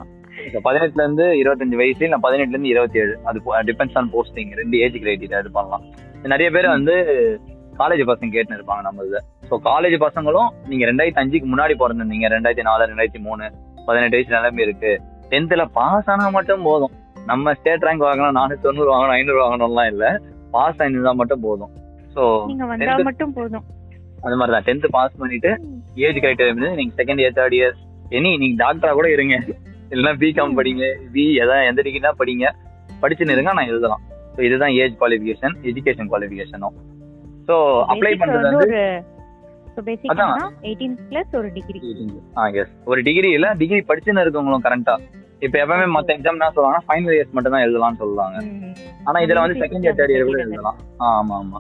பதினெட்டுல 0.66 1.04
இருந்து 1.06 1.26
இருபத்தஞ்சு 1.42 1.76
வயசு 1.76 2.04
இல்ல 2.04 2.18
பதினெட்டுல 2.24 2.56
இருந்து 2.56 2.74
இருபத்தி 2.74 3.00
ஏழு 3.00 3.14
அது 3.24 3.40
டிபெண்ட்ஸ் 3.70 3.98
ஆன் 4.02 4.12
போஸ்டிங் 4.14 4.52
ரெண்டு 4.62 4.78
ஏஜ் 4.78 4.98
கிரைட்டீரியா 5.04 5.40
இது 5.40 5.52
பண்ணலாம். 5.58 5.84
நிறைய 6.24 6.52
பேர் 6.52 6.68
வந்து 6.68 6.94
காலேஜ் 7.78 8.04
பசங்க 8.12 8.32
கேட்டுன்னு 8.36 8.60
இருப்பாங்க 8.60 8.82
நம்ம 8.82 9.06
இதை. 9.10 9.20
ஸோ 9.50 9.58
காலேஜ் 9.64 9.98
பசங்களும் 10.06 10.50
நீங்க 10.68 10.86
ரெண்டாயிரத்தி 10.92 11.22
அஞ்சுக்கு 11.24 11.50
முன்னாடி 11.54 11.76
பிறந்திருந்தீங்க. 11.82 12.30
ரெண்டாயிரத்தி 12.36 12.66
நாலு 12.70 12.88
ரெண்டாயிரத்தி 12.92 13.22
மூணு 13.28 13.44
பதினெட்டு 13.86 14.18
வயசு 14.18 14.36
நிலைமை 14.36 14.64
இருக்கு. 14.64 15.02
டென்த்ல 15.30 15.66
பாஸ் 15.80 16.10
ஆனா 16.10 16.30
மட்டும் 16.30 16.66
போதும். 16.70 16.96
நம்ம 17.30 17.54
ஸ்டேட் 17.54 17.86
ரேங்க் 17.88 18.06
வாங்கணும் 18.06 18.38
நானூத்தி 18.38 18.64
தொண்ணூறு 18.64 18.90
வாங்கணும் 18.92 19.16
ஐநூறு 19.16 19.40
வாங்கணும்லாம் 19.44 19.90
இல்ல. 19.92 20.06
பாஸ் 20.52 20.80
ஆயிருந்தா 20.82 21.14
மட்டும் 21.14 21.42
போதும். 21.42 21.72
Tenth- 22.82 23.08
மட்டும் 23.10 23.34
போதும். 23.34 23.66
அது 24.24 24.36
மாதிரி 24.36 24.54
தான் 24.56 24.66
டென்த் 24.68 24.88
பாஸ் 24.90 25.20
பண்ணிட்டு 25.20 25.52
ஏஜ் 26.06 26.22
கிரைட்டீரியா 26.24 26.72
நீங்க 26.76 26.94
second 27.00 27.22
year 27.24 27.36
third 27.38 27.56
year 27.58 27.76
any 28.12 28.32
நீங்க 28.38 28.56
டாக்டரா 28.64 28.92
கூட 28.94 29.08
இருங்க. 29.10 29.36
இல்லைன்னா 29.92 30.14
பிகாம் 30.22 30.56
படிங்க 30.58 30.84
பி 31.14 31.24
எதாவது 31.36 31.68
எந்த 31.68 31.82
டிகிரினா 31.82 32.14
படிங்க. 32.20 32.46
படிச்சுன்னு 33.02 33.36
இருங்க 33.36 33.52
நான் 33.54 33.72
எழுதலாம். 33.72 34.04
ஸோ 34.36 34.42
இதுதான் 34.42 34.74
ஏஜ் 34.82 34.98
குவாலிஃபிகேஷன் 35.00 35.56
எஜுகேஷன் 35.64 36.10
குவாலிஃபிகேஷனும் 36.12 36.76
ஸோ 37.48 37.56
அப்ளை 37.92 38.12
பண்றது 38.16 38.50
வந்து 38.50 38.68
ஒரு 42.86 43.02
டிகிரி 43.04 43.30
இல்ல 43.32 43.48
டிகிரி 43.54 43.82
படிச்சுன்னு 43.90 44.24
இருக்கவங்களும் 44.24 44.66
கரெக்டா 44.66 44.96
இப்ப 45.46 45.56
எப்பவுமே 45.64 45.86
மத்த 45.96 46.10
எக்ஸாம் 46.16 46.38
என்ன 46.38 46.52
சொல்லுவாங்கன்னா 46.56 46.86
ஃபைனல் 46.88 47.14
இயர்ஸ் 47.16 47.36
மட்டும் 47.36 47.54
தான் 47.56 47.64
எழுதலாம்னு 47.66 48.00
சொல்லுவாங்க. 48.02 48.38
ஆனா 49.08 49.18
இதுல 49.26 49.44
வந்து 49.44 49.60
செகண்ட் 49.62 49.86
இயர் 49.86 49.98
தேர்ட் 50.00 50.14
இயர் 50.14 50.30
கூட 50.30 50.40
எழுதலாம். 50.46 50.80
ஆமா 51.10 51.36
ஆமா. 51.42 51.60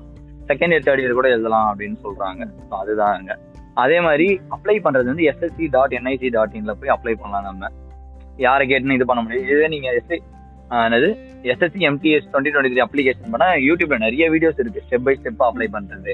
செகண்ட் 0.50 0.74
இயர் 0.74 0.86
தேர்ட் 0.88 1.01
இயர் 1.03 1.19
கூட 1.19 1.29
எழுதலாம் 1.36 1.67
அப்படின்னு 1.71 1.98
சொல்றாங்க. 2.05 2.48
அதுதாங்க 2.81 3.38
அதே 3.83 3.98
மாதிரி 4.05 4.27
அப்ளை 4.55 4.75
பண்றது 4.86 5.07
வந்து 5.12 5.27
எஸ்எஸ்சி 5.31 5.65
டாட் 5.75 5.93
என்ஐசி 6.00 6.29
டாட் 6.36 6.57
இன்ல 6.59 6.74
போய் 6.79 6.93
அப்ளை 6.95 7.13
பண்ணலாம் 7.21 7.48
நம்ம. 7.50 7.69
யாரை 8.45 8.63
கேட்டுன்னு 8.71 8.98
இது 8.98 9.05
பண்ண 9.09 9.21
முடியும் 9.24 9.48
இதே 9.53 9.67
நீங்க 9.75 9.89
எஸ்ஐ 10.00 10.17
என்னது? 10.88 11.09
SSC 11.51 11.86
MTS 11.89 12.27
twenty 12.31 12.51
twenty 12.53 12.71
three 12.74 12.83
application 12.86 13.31
பண்ணா 13.33 13.48
யூடியூப்ல 13.67 13.98
நிறைய 14.05 14.25
வீடியோஸ் 14.33 14.59
இருக்கு. 14.63 14.83
ஸ்டெப் 14.88 15.05
பை 15.07 15.13
ஸ்டெப் 15.21 15.43
அப்ளை 15.48 15.67
பண்றது. 15.75 16.13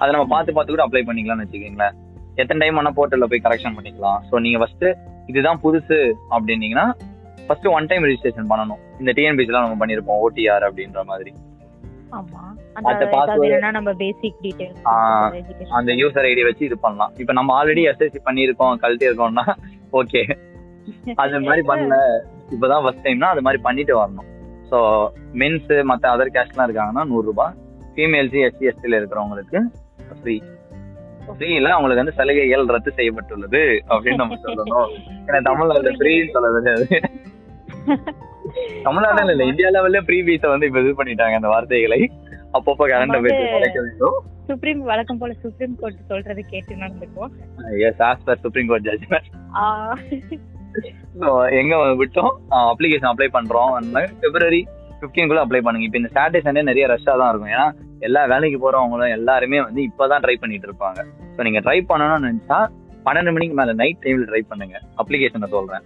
அதை 0.00 0.10
நம்ம 0.14 0.26
பார்த்து 0.34 0.54
பார்த்து 0.56 0.74
கூட 0.74 0.84
அப்ளை 0.86 1.02
பண்ணிக்கலாம்னு 1.08 1.44
வச்சுக்கோங்களேன். 1.46 1.96
எத்தனை 2.40 2.58
டைம் 2.62 2.76
வேணா 2.78 2.92
போர்ட்டல்ல 2.98 3.26
போய் 3.32 3.44
கரெக்ஷன் 3.46 3.76
பண்ணிக்கலாம். 3.78 4.20
ஸோ 4.28 4.34
நீங்க 4.44 4.58
ஃபர்ஸ்ட் 4.62 4.86
இதுதான் 5.32 5.60
புதுசு 5.64 5.98
அப்படின்னீங்கன்னா 6.34 6.86
ஃபர்ஸ்ட் 7.46 7.68
ஒன் 7.76 7.88
டைம் 7.90 8.04
ரெஜிஸ்ட்ரேஷன் 8.08 8.50
பண்ணணும். 8.52 8.82
இந்த 9.00 9.10
டிஎன்பிசிலாம் 9.16 9.64
நம்ம 9.66 9.78
பண்ணியிருப்போம் 9.80 10.20
ஓடிஆர் 10.24 10.64
அப்படின்ற 10.68 11.00
மாதிரி. 11.10 11.32
அந்த 15.78 15.90
யூசர் 16.00 16.28
ஐடி 16.30 16.42
வச்சு 16.48 16.62
இது 16.68 16.76
பண்ணலாம். 16.84 17.12
இப்போ 17.22 17.32
நம்ம 17.38 17.50
ஆல்ரெடி 17.58 17.82
எஸ்எஸ்சி 17.90 18.20
பண்ணியிருக்கோம் 18.28 18.80
கழட்டி 18.82 19.08
இருக்கோம்னா 19.10 19.46
ஓகே 20.00 20.22
அது 21.22 21.40
மாதிரி 21.48 21.64
பண்ணல. 21.72 21.96
இப்போதான் 22.54 22.82
ஃபர்ஸ்ட் 22.84 23.04
டைம்னா 23.06 23.30
அது 23.34 23.44
மாதிரி 23.46 23.60
பண்ணிட்டு 23.66 23.94
வரணும். 24.00 24.28
ஸோ 24.70 24.78
மென்ஸ் 25.40 25.72
மற்ற 25.90 26.04
அதர் 26.14 26.34
கேஸ்ட்லாம் 26.36 26.66
இருக்காங்கன்னா 26.68 27.04
நூறுரூபா 27.12 27.46
ஃபீமேல்ஸ் 27.94 28.36
எஸ்சி 28.46 28.68
எஸ்டியில் 28.70 28.98
இருக்கிறவங்களுக்கு 29.00 29.58
ஃப்ரீ 30.20 30.36
ஃப்ரீல 31.26 31.70
அவங்களுக்கு 31.74 32.02
வந்து 32.02 32.16
சலுகைகள் 32.18 32.72
ரத்து 32.74 32.92
செய்யப்பட்டுள்ளது 32.98 33.62
அப்படின்னு 33.94 34.22
நம்ம 34.22 34.38
சொல்லணும். 34.46 34.90
ஏன்னா 35.26 35.40
தமிழ்நாடு 35.48 35.92
ஃப்ரீன்னு 36.00 36.34
சொல்ல 36.36 36.50
முடியாது 36.56 36.86
தமிழ்நாடுல 38.86 39.32
இல்ல 39.34 39.44
இந்தியா 39.50 39.68
லெவல்ல 39.76 40.00
ஃப்ரீ 40.08 40.18
பீஸை 40.28 40.48
வந்து 40.54 40.68
இப்ப 40.70 40.80
இது 40.84 40.98
பண்ணிட்டாங்க 40.98 41.38
அந்த 41.40 41.50
வார்த்தைகளை. 41.54 42.00
அப்பப்போ 42.56 42.84
கரண்ட் 42.92 43.24
பேசி 43.26 43.44
சுப்ரீம் 44.46 44.80
வழக்கம் 44.88 45.20
போல 45.20 45.32
சுப்ரீம் 45.42 45.74
கோர்ட் 45.80 46.00
சொல்றது 46.10 46.42
கேட்டு 46.52 46.72
நடந்துக்குவோம். 46.80 47.32
Yes 47.88 48.02
as 48.08 48.24
per 48.28 48.42
supreme 48.44 48.70
court 48.70 48.86
judgement 48.88 49.28
எங்க 51.60 51.76
விட்டோம்? 52.00 52.32
அப்ளிகேஷன் 52.72 53.10
அப்ளை 53.12 53.28
பண்றோம். 53.36 53.72
பிப்ரவரி 54.22 54.62
குள்ள 55.14 55.40
அப்ளை 55.44 55.60
பண்ணுங்க. 55.66 55.86
இப்போ 55.86 55.98
இந்த 56.00 56.10
சாட்டர்டே 56.16 56.40
சண்டே 56.46 56.62
நிறைய 56.68 56.84
ரஷ்ஷாக 56.92 57.16
தான் 57.20 57.30
இருக்கும். 57.32 57.52
ஏன்னா 57.54 57.66
எல்லா 58.08 58.22
வேலைக்கு 58.32 58.58
போறவங்களும் 58.64 59.14
எல்லாருமே 59.16 59.58
வந்து 59.66 59.80
இப்பதான் 59.88 60.22
ட்ரை 60.24 60.36
பண்ணிட்டு 60.42 60.68
இருப்பாங்க. 60.68 61.00
ஸோ 61.34 61.42
நீங்க 61.46 61.60
ட்ரை 61.66 61.78
பண்ணணும்னு 61.90 62.28
நினைச்சா 62.30 62.58
பன்னெண்டு 63.06 63.32
மணிக்கு 63.36 63.54
மேல 63.60 63.72
நைட் 63.82 64.02
டைம்ல 64.04 64.26
ட்ரை 64.30 64.42
பண்ணுங்க. 64.50 64.76
அப்ளிகேஷனை 65.02 65.48
சொல்றேன். 65.54 65.84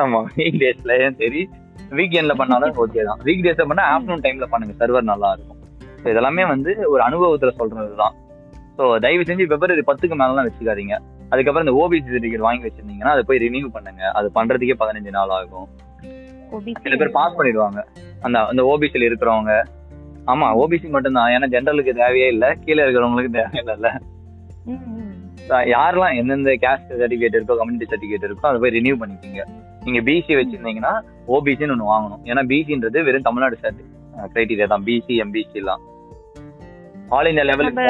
ஆமா 0.00 0.20
வீக் 0.36 0.58
டேஸ்லயும் 0.62 1.18
சரி. 1.22 1.42
வீக்கெண்ட்ல 1.98 2.34
பண்ணாலும் 2.40 2.76
ஓகே 2.84 3.02
தான். 3.08 3.20
வீக் 3.26 3.44
டேஸ்ல 3.46 3.66
பண்ணா 3.70 3.84
ஆஃப்டர்நூன் 3.94 4.24
டைம்ல 4.26 4.46
பண்ணுங்க. 4.52 4.74
சர்வர் 4.80 5.10
நல்லா 5.12 5.30
இருக்கும். 5.36 5.60
இதெல்லாமே 6.12 6.44
வந்து 6.52 6.70
ஒரு 6.92 7.02
அனுபவத்துல 7.08 7.52
சொல்றது 7.60 7.94
தான் 8.02 8.14
ஸோ 8.78 8.84
தயவு 9.04 9.24
செஞ்சு 9.28 9.44
பிப்ரவரி 9.50 9.82
பத்துக்கு 9.90 10.16
மேலாம் 10.20 10.46
வச்சுக்காதீங்க. 10.48 10.94
அதுக்கப்புறம் 11.32 11.66
இந்த 11.66 11.74
ஓபிசி 11.82 12.08
சர்டிஃபிகேட் 12.14 12.46
வாங்கி 12.46 12.66
வச்சிருந்தீங்கன்னா 12.66 13.12
அதை 13.16 13.22
போய் 13.28 13.42
ரினியூ 13.44 13.68
பண்ணுங்க. 13.76 14.02
அது 14.18 14.28
பண்றதுக்கே 14.38 14.76
பதினஞ்சு 14.82 15.12
நாள் 15.16 15.34
ஆகும். 15.38 15.68
சில 16.84 16.96
பேர் 17.00 17.16
பாஸ் 17.18 17.36
பண்ணிடுவாங்க. 17.38 17.80
அந்த 18.26 18.38
அந்த 18.50 18.62
ஓபிசியில் 18.72 19.06
இருக்கிறவங்க 19.08 19.52
ஆமா 20.32 20.46
ஓபிசி 20.60 20.88
மட்டும்தான். 20.94 21.30
ஏன்னா 21.34 21.46
ஜென்ரலுக்கு 21.54 21.92
தேவையே 22.02 22.28
இல்லை. 22.34 22.50
கீழே 22.64 22.80
இருக்கிறவங்களுக்கு 22.84 23.36
தேவையில்லைல்ல. 23.38 23.90
யாரெல்லாம் 25.74 26.16
எந்தெந்த 26.20 26.52
கேஸ்ட் 26.64 26.92
சர்டிஃபிகேட் 27.00 27.36
இருக்கோ 27.38 27.56
கம்யூனிட்டி 27.60 27.88
சர்டிஃபிகேட் 27.90 28.26
இருக்கோ 28.28 28.46
அதை 28.50 28.58
போய் 28.62 28.76
ரினியூ 28.76 28.94
பண்ணிக்கிங்க. 29.00 29.42
நீங்க 29.86 30.00
பிசி 30.06 30.34
வச்சிருந்தீங்கன்னா 30.38 30.92
ஓபிசின்னு 31.34 31.74
ஒன்று 31.74 31.90
வாங்கணும். 31.94 32.22
ஏன்னா 32.30 32.42
பிசின்றது 32.52 33.04
வெறும் 33.08 33.26
தமிழ்நாடு 33.26 33.56
சர்டி 33.64 33.84
கிரைட்டீரியா 34.34 34.68
தான். 34.72 34.86
பிசி 34.88 35.16
எம்பிசி 35.24 35.58
எல்லாம். 35.62 35.82
ஆல் 37.16 37.28
இந்தியா 37.30 37.46
லெவலுக்கு 37.50 37.88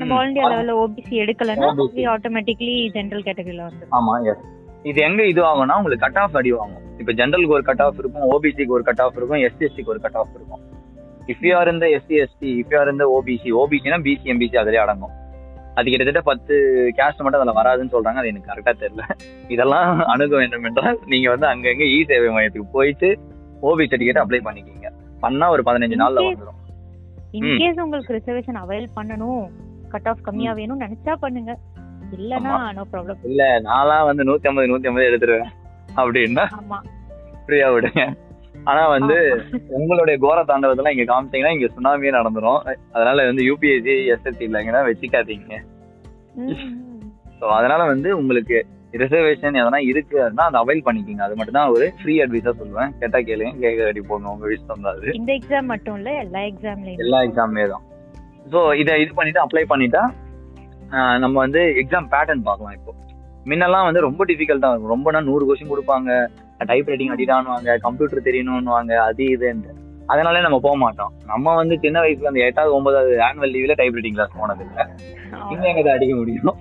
நம்ம. 0.00 0.16
ஆல் 0.18 0.28
இந்தியா 0.30 0.48
லெவல்ல 0.52 0.74
ஓபிசி 0.82 1.14
எடுக்கலன்னா 1.24 1.68
OBC. 1.72 2.04
ஆட்டோமேட்டிக்லி 2.14 2.74
ஜெனரல் 2.96 3.26
கேட்டகரியில 3.28 3.64
வந்துடும் 3.68 3.94
ஆமா 3.98 4.14
எஸ் 4.32 4.44
இது 4.90 5.00
எங்க 5.08 5.22
இது 5.32 5.40
ஆகும்னா 5.48 5.76
உங்களுக்கு 5.80 6.04
கட் 6.06 6.20
ஆஃப் 6.22 6.36
அடி 6.38 6.52
வாங்கும். 6.60 6.86
இப்போ 7.00 7.12
ஜென்ரலுக்கு 7.18 7.56
ஒரு 7.58 7.64
கட் 7.68 7.82
ஆஃப் 7.84 7.98
இருக்கும் 8.02 8.26
ஓபிசிக்கு 8.34 8.76
ஒரு 8.78 8.84
கட் 8.88 9.02
ஆஃப் 9.04 9.16
இருக்கும் 9.18 9.42
எஸ்சிஎஸ்டிக்கு 9.46 9.92
ஒரு 9.94 10.00
கட் 10.06 10.18
ஆஃப் 10.20 10.34
இருக்கும். 10.38 10.62
இஃப் 11.26 11.46
யூ 11.46 11.56
ஆர் 11.56 11.72
இந்த 11.72 11.86
SC 11.86 12.14
ST 12.24 12.48
if 12.60 12.70
you 12.70 12.78
are 12.78 12.90
இந்த 12.90 13.04
ஓபிசி 13.16 13.50
ஓபிசினா 13.52 13.98
பிசி 14.06 14.24
எம்பிசி 14.24 14.56
அதிலே 14.56 14.76
அடங்கும். 14.76 15.10
அது 15.74 15.90
கிட்டத்தட்ட 15.90 16.20
பத்து 16.20 16.54
கேஸ்ட் 16.96 17.22
மட்டும் 17.22 17.40
அதில் 17.40 17.58
வராதுன்னு 17.60 17.92
சொல்றாங்க. 17.92 18.14
அது 18.14 18.28
எனக்கு 18.28 18.52
கரெக்டாக 18.52 18.74
தெரியல. 18.82 19.00
இதெல்லாம் 19.48 19.98
அணுக 19.98 20.36
வேண்டும் 20.36 20.64
என்றால் 20.64 20.98
நீங்க 21.06 21.36
வந்து 21.36 21.46
அங்கங்க 21.46 21.84
இ 21.96 22.06
சேவை 22.06 22.28
மையத்துக்கு 22.28 22.72
போயிட்டு 22.72 23.18
ஓபி 23.62 23.84
சர்டிஃபிகேட் 23.84 24.22
அப்ளை 24.22 24.40
பண்ணிக்கிங்க. 24.44 24.90
பண்ணா 25.20 25.50
ஒரு 25.50 25.62
பதினஞ்சு 25.62 25.98
நாள்ல. 26.02 26.24
வந்துடும் 26.26 26.60
இன்கேஸ் 27.32 27.80
உங்களுக்கு 27.80 28.14
ரிசர்வேஷன் 28.14 28.54
அவைல் 28.54 28.88
பண்ணணும். 28.96 29.44
கட் 29.88 30.08
ஆஃப் 30.08 30.22
கம்மியா 30.22 30.52
வேணும்னு 30.52 30.84
நினைச்சா 30.86 31.12
பண்ணுங்க. 31.14 31.58
இல்லனா 32.16 32.72
நோ 32.72 32.86
ப்ராப்ளம் 32.92 33.16
இல்ல 33.22 33.60
நான்லாம் 33.60 34.04
வந்து 34.04 34.24
நூத்தி 34.24 34.46
ஐம்பது 34.46 34.68
நூத்தி 34.68 34.86
ஐம்பது 34.86 35.10
எடுத்துருவேன். 35.10 35.52
அப்படின்னா 35.96 36.44
ஆமா. 36.58 36.78
ஃப்ரீயா 37.46 37.72
விடுங்க. 37.72 38.14
ஆனா 38.70 38.82
வந்து 38.96 39.16
உங்களுடைய 39.78 40.16
கோர 40.24 40.38
தாண்டவத்தெல்லாம் 40.50 40.94
இங்க 40.96 41.06
காமிச்சீங்கன்னா 41.12 41.54
இங்க 41.56 41.68
சுனாமியே 41.76 42.12
நடந்துரும். 42.18 42.60
அதனால 42.96 43.24
வந்து 43.30 43.42
யூபிஎஸ்சி 43.48 43.94
எஸ்எஸ்சி 44.14 44.44
இல்லைங்கன்னா 44.48 44.82
வச்சுக்காதீங்க. 44.88 45.56
ஸோ 47.40 47.46
அதனால 47.58 47.80
வந்து 47.92 48.08
உங்களுக்கு 48.20 48.58
ரிசர்வேஷன் 49.02 49.58
எதனா 49.60 49.78
இருக்கு 49.90 50.16
அப்படின்னா 50.22 50.46
அதை 50.48 50.58
அவைல் 50.62 50.84
பண்ணிக்கிங்க. 50.86 51.22
அது 51.26 51.36
மட்டும் 51.38 51.58
தான் 51.58 51.72
ஒரு 51.74 51.86
ஃப்ரீ 52.00 52.14
அட்வைஸா 52.24 52.52
சொல்லுவேன். 52.60 52.90
கேட்டா 53.00 53.18
கேளுங்க 53.28 53.62
கேட்க 53.64 53.88
ரெடி 53.90 54.02
போடணும். 54.10 54.32
உங்க 54.34 54.46
விஷயம் 54.52 54.84
தான் 54.86 54.94
அது 54.96 55.16
இந்த 55.20 55.32
எக்ஸாம் 55.38 55.70
மட்டும் 55.72 55.96
இல்ல 56.00 56.10
எல்லா 56.24 56.42
எக்ஸாம்லயும் 56.50 57.02
எல்லா 57.04 57.20
எக்ஸாமே 57.28 57.64
தான். 57.72 57.84
ஸோ 58.52 58.60
இதை 58.82 58.94
இது 59.04 59.12
பண்ணிட்டு 59.18 59.42
அப்ளை 59.44 59.64
பண்ணிட்டா 59.72 60.02
நம்ம 61.24 61.34
வந்து 61.44 61.60
எக்ஸாம் 61.82 62.08
பேட்டர்ன் 62.14 62.46
பார்க்கலாம் 62.48 62.76
இப்போ. 62.78 62.92
முன்னெல்லாம் 63.50 63.86
வந்து 63.88 64.00
ரொம்ப 64.06 64.22
டிஃபிகல்ட்டா 64.30 64.70
இருக்கும். 64.72 64.92
ரொம்பனா 64.94 65.20
நூறு 65.28 65.46
கொஸ்டின் 65.46 65.72
கொடுப்பாங்க. 65.72 66.10
டைப் 66.70 66.90
ரைட்டிங் 66.90 67.12
அடிடான்னுவாங்க 67.14 67.76
கம்ப்யூட்டர் 67.86 68.26
தெரியணும்னுவாங்க 68.28 68.92
அது 69.08 69.24
இதுன்ட்டு 69.34 69.72
அதனாலே 70.12 70.40
நம்ம 70.44 70.58
போக 70.64 70.76
மாட்டோம். 70.76 71.12
நம்ம 71.30 71.54
வந்து 71.58 71.74
சின்ன 71.82 72.00
வயசுல 72.04 72.30
அந்த 72.30 72.40
எட்டாவது 72.46 72.74
ஒன்பதாவது 72.78 73.14
ஆனுவல் 73.26 73.52
லீவ்ல 73.54 73.74
டைப் 73.80 73.96
ரைட்டிங் 73.98 74.16
கிளாஸ் 74.16 74.38
போனது 74.40 74.64
இல்லை. 74.66 74.84
இங்க 75.52 75.64
எங்க 75.70 75.92
அடிக்க 75.96 76.14
முடியும்? 76.20 76.58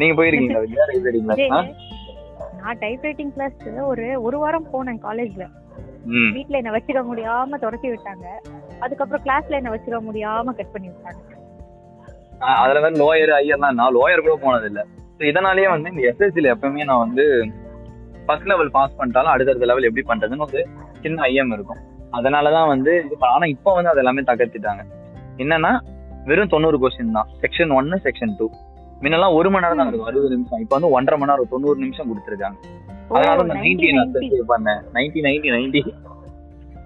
நீங்க 0.00 0.14
போயிருக்கீங்களா 0.18 0.86
டைப் 0.90 1.06
ரைட்டிங் 1.08 1.26
கிளாஸ் 1.28 1.70
நான் 2.62 2.80
டைப் 2.84 3.04
ரைட்டிங் 3.08 3.32
கிளாஸ் 3.36 3.60
ஒரு 3.90 4.06
ஒரு 4.26 4.36
வாரம் 4.42 4.68
போனேன் 4.72 5.00
காலேஜ்ல 5.06 5.46
வீட்ல 6.34 6.60
என்ன 6.60 6.70
வச்சுக்க 6.76 7.00
முடியாம 7.08 7.58
துரத்தி 7.64 7.88
விட்டாங்க. 7.90 8.26
அதுக்கப்புறம் 8.84 9.24
கிளாஸ்ல 9.26 9.58
என்ன 9.60 9.72
வச்சுக்க 9.74 9.98
முடியாம 10.08 10.54
கட் 10.58 10.72
பண்ணி 10.74 10.88
விட்டாங்க. 10.92 11.20
அதுல 12.62 12.80
வந்து 12.84 13.00
லோயர் 13.02 13.32
ஐயர்லாம் 13.38 13.78
நான் 13.80 13.96
லோயர் 13.98 14.24
கூட 14.26 14.36
போனது 14.44 14.68
இல்ல. 14.70 14.82
இதனாலேயே 15.30 15.68
வந்து 15.72 15.90
இந்த 15.92 16.02
எஸ்எஸ்சில 16.10 16.52
எப்பவுமே 16.54 16.84
நான் 16.90 17.02
வந்து 17.06 17.24
ஃபர்ஸ்ட் 18.30 18.46
லெவல் 18.46 18.70
பாஸ் 18.70 18.98
பண்ணிட்டாலும் 18.98 19.34
அடுத்தடுத்த 19.34 19.66
லெவல் 19.70 19.88
எப்படி 19.88 20.06
பண்றதுன்னு 20.10 20.46
ஒரு 20.46 20.68
சின்ன 21.00 21.22
ஐயம் 21.22 21.52
இருக்கும். 21.52 21.78
அதனாலதான் 22.16 22.66
வந்து 22.66 23.04
ஆனா 23.34 23.46
இப்போ 23.46 23.74
வந்து 23.74 23.90
அது 23.90 23.98
எல்லாமே 23.98 24.22
தகர்த்திட்டாங்க. 24.22 24.82
என்னன்னா 25.36 25.80
வெறும் 26.24 26.48
தொண்ணூறு 26.48 26.82
கொஸ்டின் 26.82 27.12
தான். 27.12 27.28
செக்ஷன் 27.42 27.74
ஒன்னு 27.74 28.00
செக்ஷன் 28.04 28.34
டூ 28.38 28.50
முன்னெல்லாம் 29.02 29.32
ஒரு 29.32 29.50
மணி 29.50 29.64
நேரம் 29.64 29.80
தான் 29.80 29.86
இருக்கும். 29.86 30.08
அறுபது 30.08 30.36
நிமிஷம். 30.36 30.60
இப்போ 30.60 30.76
வந்து 30.76 30.96
ஒன்றரை 30.96 31.20
மணி 31.20 31.30
நேரம் 31.30 31.48
தொண்ணூறு 31.48 31.78
நிமிஷம் 31.78 32.10
கொடுத்துருக்காங்க. 32.10 32.56
அதனால 33.08 33.42
90, 33.42 33.60
நைன்டி 33.60 33.92
நான் 33.92 34.14
90. 34.14 34.32
save 34.32 34.52
பண்ணேன். 34.52 34.80
நைன்டி 34.94 35.20
நைன்டி 35.28 35.56
நைன்டி 35.56 35.94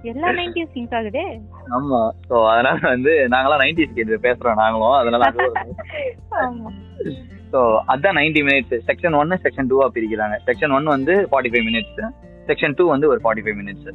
எல்லா 0.03 0.29
நைன்டியும் 0.29 0.69
சிங்க் 0.73 0.91
ஆகுதே? 0.91 1.41
ஆமா. 1.77 2.11
ஸோ 2.31 2.53
அதனால 2.53 2.79
வந்து 2.83 3.27
நாங்களாம் 3.31 3.65
நைன்டிஸ் 3.65 3.97
கேட்டு 3.97 4.27
பேசுறோம் 4.27 4.55
நாங்களும். 4.55 4.93
அதனால 4.93 5.25
ஸோ 7.53 7.61
அதான் 7.93 8.17
நைன்டி 8.21 8.43
மினிட்ஸ் 8.49 8.75
செக்ஷன் 8.89 9.17
ஒன்னு 9.21 9.37
செக்ஷன் 9.45 9.69
டூவா 9.73 9.87
பிரிக்கிறாங்க. 9.97 10.37
செக்ஷன் 10.49 10.75
ஒன் 10.77 10.93
வந்து 10.95 11.15
forty 11.31 11.53
five 11.53 11.67
minutes 11.69 12.01
section 12.49 12.75
two 12.79 12.85
வந்து 12.95 13.07
ஒரு 13.13 13.21
ஃபார்ட்டி 13.25 13.45
ஃபைவ் 13.45 13.59
மினிட்ஸ் 13.61 13.91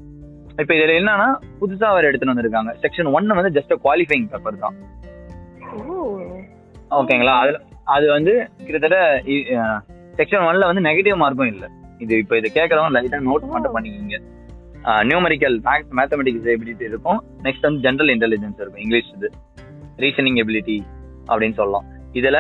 இப்போ 0.62 0.74
இதுல 0.78 0.94
என்னன்னா 1.00 1.28
புதுசா 1.60 1.90
வேற 1.96 2.06
எடுத்துட்டு 2.10 2.34
வந்திருக்காங்க. 2.34 2.72
செக்ஷன் 2.84 3.10
ஒன்னு 3.18 3.38
வந்து 3.40 3.54
ஜஸ்ட் 3.58 3.74
குவாலிஃபைங் 3.86 4.26
பேப்பர் 4.32 4.64
தான். 4.64 4.78
ஓகேங்களா 7.00 7.34
அதுல 7.44 7.60
அது 7.96 8.06
வந்து 8.16 8.34
கிட்டத்தட்ட 8.66 8.98
செக்ஷன் 10.20 10.46
ஒன்ல 10.48 10.68
வந்து 10.70 10.84
நெகட்டிவ் 10.88 11.18
மார்க்கும் 11.24 11.52
இல்ல. 11.54 11.66
இது 12.04 12.14
இப்போ 12.24 12.36
இது 12.40 12.48
கேட்கறவங்க 12.58 12.94
லைட்டா 12.96 13.20
நோட் 13.30 13.46
மட்டும் 13.54 13.76
பண்ணிக்கிங்க. 13.76 14.18
நியூமரிக்கல் 15.10 15.56
மேக்ஸ் 15.68 15.94
மேத்தமெட்டிக்ஸ் 16.00 16.50
எபிலிட்டி 16.54 16.86
இருக்கும். 16.92 17.20
நெக்ஸ்ட் 17.46 17.66
வந்து 17.68 17.84
ஜென்ரல் 17.86 18.12
இன்டெலிஜென்ஸ் 18.16 18.60
இருக்கும். 18.64 18.84
இங்கிலீஷ் 18.86 19.10
இது. 19.18 19.30
ரீசனிங் 20.04 20.40
எபிலிட்டி 20.44 20.78
அப்படின்னு 21.32 21.58
சொல்லலாம். 21.62 21.88
இதுல 22.20 22.38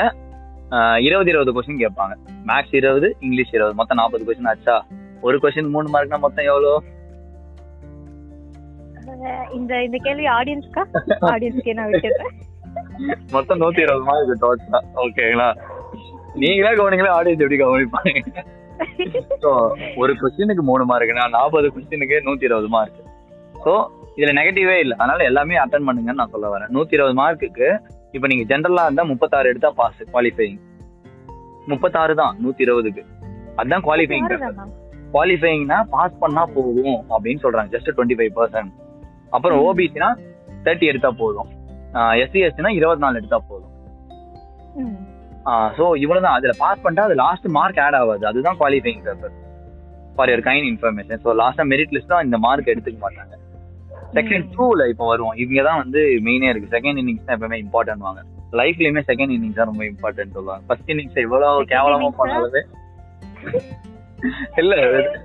இருபது 1.08 1.30
இருபது 1.32 1.52
கொஸ்டின் 1.56 1.82
கேட்பாங்க. 1.84 2.14
மேக்ஸ் 2.50 2.76
இருபது 2.80 3.08
இங்கிலீஷ் 3.26 3.54
இருபது. 3.58 3.76
மொத்தம் 3.80 4.00
நாற்பது 4.00 4.26
கொஸ்டின் 4.28 4.52
ஆச்சா? 4.54 4.76
ஒரு 5.28 5.38
கொஸ்டின் 5.44 5.74
மூணு 5.76 5.88
மார்க்னா 5.94 6.20
மொத்தம் 6.26 6.50
எவ்வளோ? 6.52 6.74
இந்த 9.58 9.74
இந்த 9.86 9.98
கேள்வி 10.06 10.26
ஆடியன்ஸ்க்கா 10.38 10.82
ஆடியன்ஸ்க்கே 11.34 11.74
நான் 11.80 11.90
விட்டுறேன். 11.92 12.36
மொத்தம் 13.36 13.60
நூத்தி 13.62 13.82
இருபது 13.86 14.06
மார்க் 14.10 14.42
டோட்டலா 14.44 14.80
ஓகேங்களா 15.04 15.50
நீங்களே 16.42 16.72
கவனிங்களே 16.80 17.12
ஆடியன்ஸ் 17.18 17.44
எப்படி 17.44 17.60
கவனிப்பாங்க? 17.62 18.44
ஸோ 19.44 19.52
ஒரு 20.02 20.12
கொஸ்டினுக்கு 20.20 20.64
மூணு 20.72 20.84
மார்க்குனா 20.92 21.26
நாற்பது 21.38 21.70
கொஸ்டினுக்கு 21.76 22.20
நூத்தி 22.28 22.48
இருபது 22.50 22.70
மார்க் 22.76 23.02
ஸோ 23.64 23.74
இதுல 24.18 24.32
நெகட்டிவே 24.40 24.76
இல்லை. 24.84 24.96
அதனால 25.02 25.24
எல்லாமே 25.30 25.58
அட்டன் 25.64 25.88
பண்ணுங்கன்னு 25.88 26.22
நான் 26.22 26.34
சொல்ல 26.36 26.48
வரேன். 26.54 26.72
நூத்தி 26.76 26.96
இருபது 26.98 27.16
மார்க்குக்கு 27.22 27.68
இப்போ 28.16 28.28
நீங்க 28.32 28.44
ஜென்ரலா 28.52 28.84
இருந்தா 28.88 29.04
முப்பத்தாறு 29.12 29.50
எடுத்தா 29.52 29.70
பாஸ் 29.80 30.02
குவாலிஃபைங் 30.14 30.58
முப்பத்தாறு 31.72 32.14
தான் 32.22 32.36
நூத்தி 32.44 32.64
இருபதுக்கு. 32.66 33.04
அதுதான் 33.60 33.84
குவாலிஃபைங்? 33.88 34.28
குவாலிஃபைங்னா 35.14 35.78
பாஸ் 35.94 36.20
பண்ணா 36.24 36.44
போதும் 36.56 36.98
அப்படின்னு 37.14 37.42
சொல்றாங்க. 37.46 37.70
ஜஸ்ட் 37.76 37.92
டுவெண்ட்டி 37.96 38.18
ஃபைவ் 38.20 38.34
பர்சன்ட் 38.40 38.72
அப்புறம். 39.36 39.60
ஓபிசினா 39.68 40.10
தேர்ட்டி 40.66 40.90
எடுத்தா 40.92 41.12
போதும். 41.22 41.50
எஸ்சி 42.24 42.40
எஸ்டினா 42.48 42.72
இருபத்தி 42.80 43.04
நாலு 43.06 43.20
எடுத்தா 43.22 43.40
போதும். 43.52 43.76
ஸோ 45.78 45.84
இவ்வளவுதான். 46.04 46.38
அதுல 46.38 46.54
பாஸ் 46.64 46.82
பண்ணிட்டா 46.84 47.06
அது 47.10 47.16
லாஸ்ட் 47.24 47.48
மார்க் 47.58 47.82
ஆட் 47.86 47.98
ஆகாது. 48.00 48.24
அதுதான் 48.32 48.60
qualifying 48.62 49.02
paper 49.08 49.36
for 50.16 50.32
your 50.34 50.44
kind 50.48 50.68
information 50.72 51.22
so 51.26 51.36
லாஸ்டா 51.42 51.66
மெரிட் 51.74 51.94
லிஸ்ட் 51.98 52.14
தான் 52.14 52.26
இந்த 52.28 52.40
மார்க் 52.48 52.72
எடுத்துக்க 52.74 53.00
மாட்டாங்க. 53.06 53.34
செகண்ட். 54.18 54.46
டூல 54.58 54.88
இப்போ 54.92 55.06
வருவோம். 55.08 55.36
இங்க 55.44 55.64
தான் 55.68 55.82
வந்து 55.84 56.02
மெயினே 56.28 56.50
இருக்கு. 56.52 56.74
செகண்ட் 56.78 57.00
இன்னிங்ஸ் 57.02 57.28
தான் 57.28 57.38
எப்பவுமே 57.38 57.60
இம்பார்ட்டன்ட் 57.66 58.06
வாங்க. 58.08 58.22
லைஃப்லயுமே 58.60 59.02
செகண்ட் 59.10 59.34
இன்னிங்ஸ் 59.36 59.60
தான் 59.60 59.70
ரொம்ப 59.72 59.84
இம்பார்ட்டன்ட் 59.92 60.36
சொல்லுவாங்க. 60.38 60.64
ஃபர்ஸ்ட் 60.68 60.92
இன்னிங்ஸ் 60.92 61.24
எவ்வளவு 61.26 61.70
கேவலமா? 61.74 62.10
பண்ணாலுமே. 62.22 62.64
இல்ல 64.62 64.74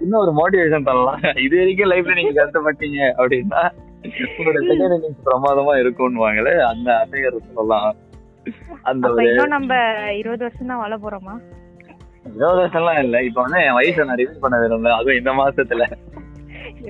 இன்னும் 0.02 0.20
ஒரு 0.24 0.32
மோட்டிவேஷன் 0.40 0.86
பண்ணலாம் 0.88 1.22
இது 1.44 1.54
வரைக்கும் 1.60 1.90
லைஃப்ல 1.92 2.14
நீங்க 2.18 2.34
கஷ்டப்பட்டீங்க 2.40 3.00
அப்படின்னா 3.20 3.62
உங்களோட 4.36 4.58
செகண்ட் 4.70 4.94
இன்னிங்ஸ் 4.96 5.24
பிரமாதமா 5.28 5.74
இருக்கும்னுவாங்களே 5.82 6.54
அந்த 6.72 6.88
அசைகர் 7.02 7.38
சொல்லலாம். 7.48 7.90
அந்த 8.90 9.08
இன்னும் 9.28 9.54
நம்ம 9.56 9.74
இருபது 10.20 10.44
வருஷம் 10.44 10.70
தான் 10.72 10.82
வாழ 10.82 10.96
போறோமா? 10.96 11.34
இருபது 12.36 12.60
வருஷம்லாம் 12.60 13.00
இல்ல. 13.04 13.16
இப்ப 13.28 13.38
வந்து 13.42 13.60
என் 13.66 13.78
வயசை 13.78 14.04
நான் 14.08 14.20
ரிவீல் 14.20 14.42
பண்ண 14.44 14.56
விரும்பல. 14.62 14.92
அதுவும் 15.00 15.20
இந்த 15.20 15.32
மாசத்துல. 15.40 15.84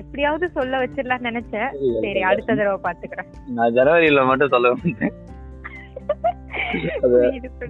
எப்படியாவது 0.01 0.45
சொல்ல 0.57 0.79
வச்சிடலாம்னு 0.81 1.27
நினைச்சேன். 1.29 1.69
சரி 2.05 2.21
அடுத்த 2.29 2.55
தடவை 2.59 2.79
பாத்துக்கிறேன். 2.85 3.29
நான் 3.57 3.75
ஜனவரியில 3.77 4.23
மட்டும் 4.29 4.53
சொல்ல 4.55 4.71
மாட்டேன். 4.79 5.13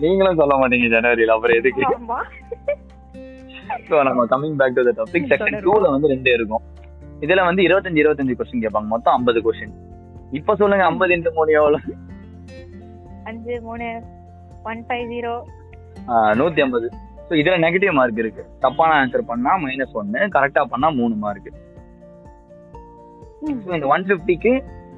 நீங்களும் 0.04 0.40
சொல்ல 0.42 0.54
மாட்டீங்க 0.62 0.88
ஜனவரியில 0.96 1.36
அப்புறம் 1.36 1.60
எதுக்கு? 1.62 1.84
ஸோ 3.90 3.96
நம்ம 4.08 4.26
coming 4.32 4.58
back 4.62 4.76
to 4.78 4.84
the 4.88 4.94
topic 5.00 5.30
section 5.32 5.64
டூல 5.68 5.84
வந்து 5.96 6.12
ரெண்டு 6.14 6.32
இருக்கும். 6.38 6.64
இதுல 7.26 7.44
வந்து 7.50 7.62
இருபத்தஞ்சு 7.68 8.02
இருபத்தஞ்சு 8.04 8.38
கொஸ்டின் 8.40 8.64
கேட்பாங்க. 8.66 8.90
மொத்தம் 8.94 9.16
ஐம்பது 9.18 9.42
கொஸ்டின் 9.46 9.76
இப்ப 10.40 10.56
சொல்லுங்க 10.62 10.86
ஐம்பது 10.92 11.14
இன்ட்டு 11.16 11.36
மூணு 11.38 11.52
எவ்வளவு? 11.60 11.94
அஞ்சு 13.30 13.56
மூணு 13.68 13.88
ஒன் 14.72 14.82
ஃபைவ் 14.88 15.06
ஜீரோ 15.14 15.34
நூத்தி 16.40 16.64
ஐம்பது. 16.66 16.88
ஸோ 17.28 17.34
இதுல 17.42 17.56
நெகட்டிவ் 17.66 17.94
மார்க் 18.00 18.24
இருக்கு. 18.24 18.44
தப்பான 18.64 18.92
ஆன்சர் 19.04 19.30
பண்ணா 19.30 19.54
மைனஸ் 19.66 19.96
ஒன்னு 20.02 20.20
கரெக்டா 20.36 20.64
பண்ணா 20.74 20.90
மூணு 21.00 21.16
மார்க் 21.24 21.50
இந்த 23.50 23.88
ஒன் 23.96 24.06
ஃபிஃப்டிக்கு 24.08 24.52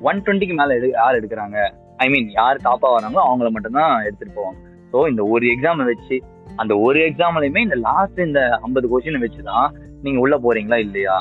ஒன் 0.09 0.19
டுவெண்ட்டிக்கு 0.25 0.55
மேல 0.59 0.75
எடு 0.79 0.87
யார் 0.99 1.17
எடுக்கிறாங்க. 1.19 1.57
ஐ 2.03 2.07
மீன் 2.13 2.27
யார் 2.39 2.57
டாப்பா 2.67 2.89
வராங்களோ 2.95 3.21
அவங்கள 3.27 3.49
மட்டும் 3.55 3.77
தான் 3.79 3.93
எடுத்துட்டு 4.07 4.33
போவாங்க. 4.39 4.59
ஸோ 4.91 4.97
இந்த 5.11 5.21
ஒரு 5.33 5.45
எக்ஸாமை 5.53 5.85
வச்சு 5.91 6.17
அந்த 6.61 6.73
ஒரு 6.85 6.99
எக்ஸாம்லயுமே 7.07 7.61
இந்த 7.67 7.77
லாஸ்ட் 7.87 8.19
இந்த 8.27 8.41
ஐம்பது 8.65 8.87
கொஸ்டின் 8.91 9.23
வச்சு 9.25 9.41
தான் 9.51 9.67
நீங்க 10.05 10.19
உள்ள 10.25 10.35
போறீங்களா 10.45 10.77
இல்லையா? 10.85 11.15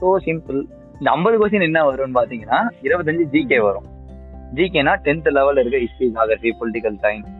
ஸோ 0.00 0.06
சிம்பிள் 0.26 0.58
இந்த 0.98 1.08
ஐம்பது 1.16 1.36
கொஸ்டின் 1.40 1.66
என்ன 1.68 1.80
வரும்னு 1.88 2.18
பாத்தீங்கன்னா 2.20 2.58
இருபத்தஞ்சு 2.86 3.26
ஜிகே 3.34 3.58
வரும். 3.68 3.86
ஜிகேனா 4.56 4.92
டென்த் 5.06 5.28
லெவல்ல 5.36 5.62
இருக்க 5.62 5.78
history 5.84 6.08
geography 6.16 6.50
political 6.60 6.98
science 7.04 7.30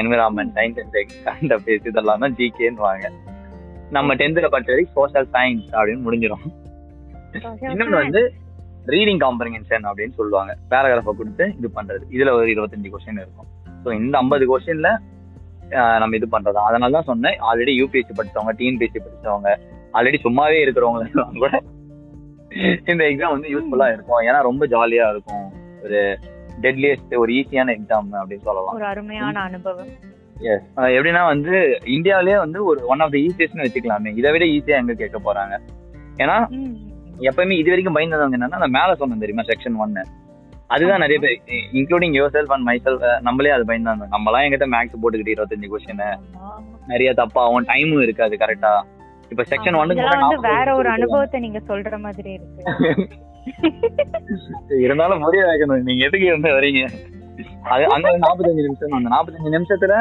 environment 0.00 0.52
science 0.58 0.78
and 0.82 0.92
current 1.26 1.54
affairs 1.56 1.88
இதெல்லாம் 1.90 2.22
தான் 2.24 2.36
ஜிகேன்னு 2.40 2.82
வாங்க 2.88 3.06
நம்ம 3.96 4.14
டென்த்ல 4.20 4.48
படிச்ச 4.54 4.70
வரைக்கும் 4.74 4.96
சோஷியல் 4.98 5.28
சயின்ஸ் 5.36 5.66
அப்படின்னு 5.78 6.04
முடிஞ்சிடும் 6.06 6.44
இன்னொன்னு 7.72 7.98
வந்து 8.04 8.22
ரீடிங் 8.92 9.20
காம்ப்ரிஹென்ஷன் 9.24 9.84
அப்படின்னு 9.90 10.14
சொல்லுவாங்க. 10.20 10.52
பேராகிராஃபை 10.70 11.14
கொடுத்து 11.20 11.44
இது 11.58 11.68
பண்றது. 11.78 12.04
இதுல 12.16 12.32
ஒரு 12.38 12.48
இருபத்தஞ்சு 12.54 12.92
கொஸ்டின் 12.94 13.22
இருக்கும். 13.24 13.48
ஸோ 13.84 13.88
இந்த 14.00 14.14
ஐம்பது 14.22 14.46
கொஸ்டின்ல 14.52 14.90
நம்ம 16.02 16.16
இது 16.18 16.26
பண்றது. 16.34 16.58
அதனால 16.68 16.92
தான் 16.96 17.08
சொன்னேன். 17.10 17.36
ஆல்ரெடி 17.50 17.74
யூபிஎஸ்சி 17.80 18.14
படிச்சவங்க 18.18 18.54
டிஎன்பிஎஸ்சி 18.60 19.00
படிச்சவங்க 19.06 19.50
ஆல்ரெடி 19.98 20.18
சும்மாவே 20.26 20.58
இருக்கிறவங்க 20.64 21.24
கூட 21.42 21.52
இந்த 22.92 23.02
எக்ஸாம் 23.10 23.34
வந்து 23.34 23.50
யூஸ்ஃபுல்லா 23.54 23.88
இருக்கும். 23.94 24.22
ஏன்னா 24.28 24.38
ரொம்ப 24.48 24.66
ஜாலியா 24.72 25.06
இருக்கும். 25.14 25.46
ஒரு 25.84 26.00
டெட்லியஸ்ட் 26.64 27.14
ஒரு 27.22 27.30
ஈஸியான 27.38 27.74
எக்ஸாம் 27.76 28.10
அப்படின்னு 28.20 28.46
சொல்லலாம். 28.48 28.74
ஒரு 28.78 28.86
அருமையான 28.92 29.36
அனுபவம். 29.48 29.92
எஸ் 30.52 30.66
எப்படின்னா 30.96 31.22
வந்து 31.32 31.54
இந்தியாவிலேயே 31.96 32.38
வந்து 32.44 32.58
ஒரு 32.70 32.80
ஒன் 32.92 33.02
ஆஃப் 33.04 33.12
த 33.14 33.18
ஈஸியஸ்ட்னு 33.26 33.66
வச்சுக்கலாமே. 33.66 34.12
இதை 34.20 34.30
விட 34.34 34.44
ஈஸியா 34.56 34.80
எங்க 34.82 34.94
கேட்க 35.02 35.18
போறாங்க? 35.26 35.54
ஏன்னா 36.22 36.36
ம். 37.22 37.28
எப்பவுமே 37.28 37.54
இது 37.58 37.70
வரைக்கும் 37.70 37.96
பயந்தவங்க 37.96 38.36
என்னன்னா 38.36 38.60
நான் 38.60 38.70
மேல 38.70 38.94
சொன்னேன் 38.94 39.18
தெரியுமா 39.18 39.42
செக்ஷன் 39.42 39.78
ஒன்னு 39.78 40.02
அதுதான் 40.66 40.98
நிறைய 40.98 41.18
பேர் 41.20 41.34
including 41.72 42.14
your 42.16 42.34
self 42.34 42.52
and 42.52 42.64
my 42.64 42.80
self 42.84 43.02
நம்மளே 43.20 43.50
அது 43.50 43.64
பயந்தாங்க. 43.64 44.04
நம்மளாம் 44.12 44.44
எங்கிட்ட 44.44 44.66
மேக்ஸ் 44.72 45.00
போட்டுக்கிட்டு 45.00 45.34
இருபத்தஞ்சு 45.34 45.70
கொஸ்டின். 45.72 46.04
நிறைய 46.86 47.12
தப்பாகும் 47.12 47.68
டைமும் 47.68 48.02
இருக்காது 48.02 48.36
கரெக்டா 48.36 48.72
இப்ப 49.30 49.44
செக்ஷன். 49.50 49.78
ஒன்னுக்கு 49.80 50.06
வந்து 50.14 50.38
வேற 50.48 50.74
ஒரு 50.74 50.88
அனுபவத்தை 50.88 51.40
நீங்க 51.40 51.60
சொல்ற 51.68 51.98
மாதிரி 51.98 52.30
இருக்கு. 52.32 52.62
இருந்தாலும் 54.84 55.22
புரிய 55.22 55.42
வைக்கணும். 55.44 55.82
நீங்க 55.82 56.04
எதுக்கு 56.04 56.26
இருந்து 56.26 56.48
வரீங்க? 56.50 56.82
அது 57.70 57.84
அந்த 57.88 58.08
நாற்பத்தஞ்சு 58.18 58.66
நிமிஷம் 58.66 58.96
அந்த 58.98 59.10
நாற்பத்தஞ்சு 59.14 59.54
நிமிஷத்துல 59.54 59.94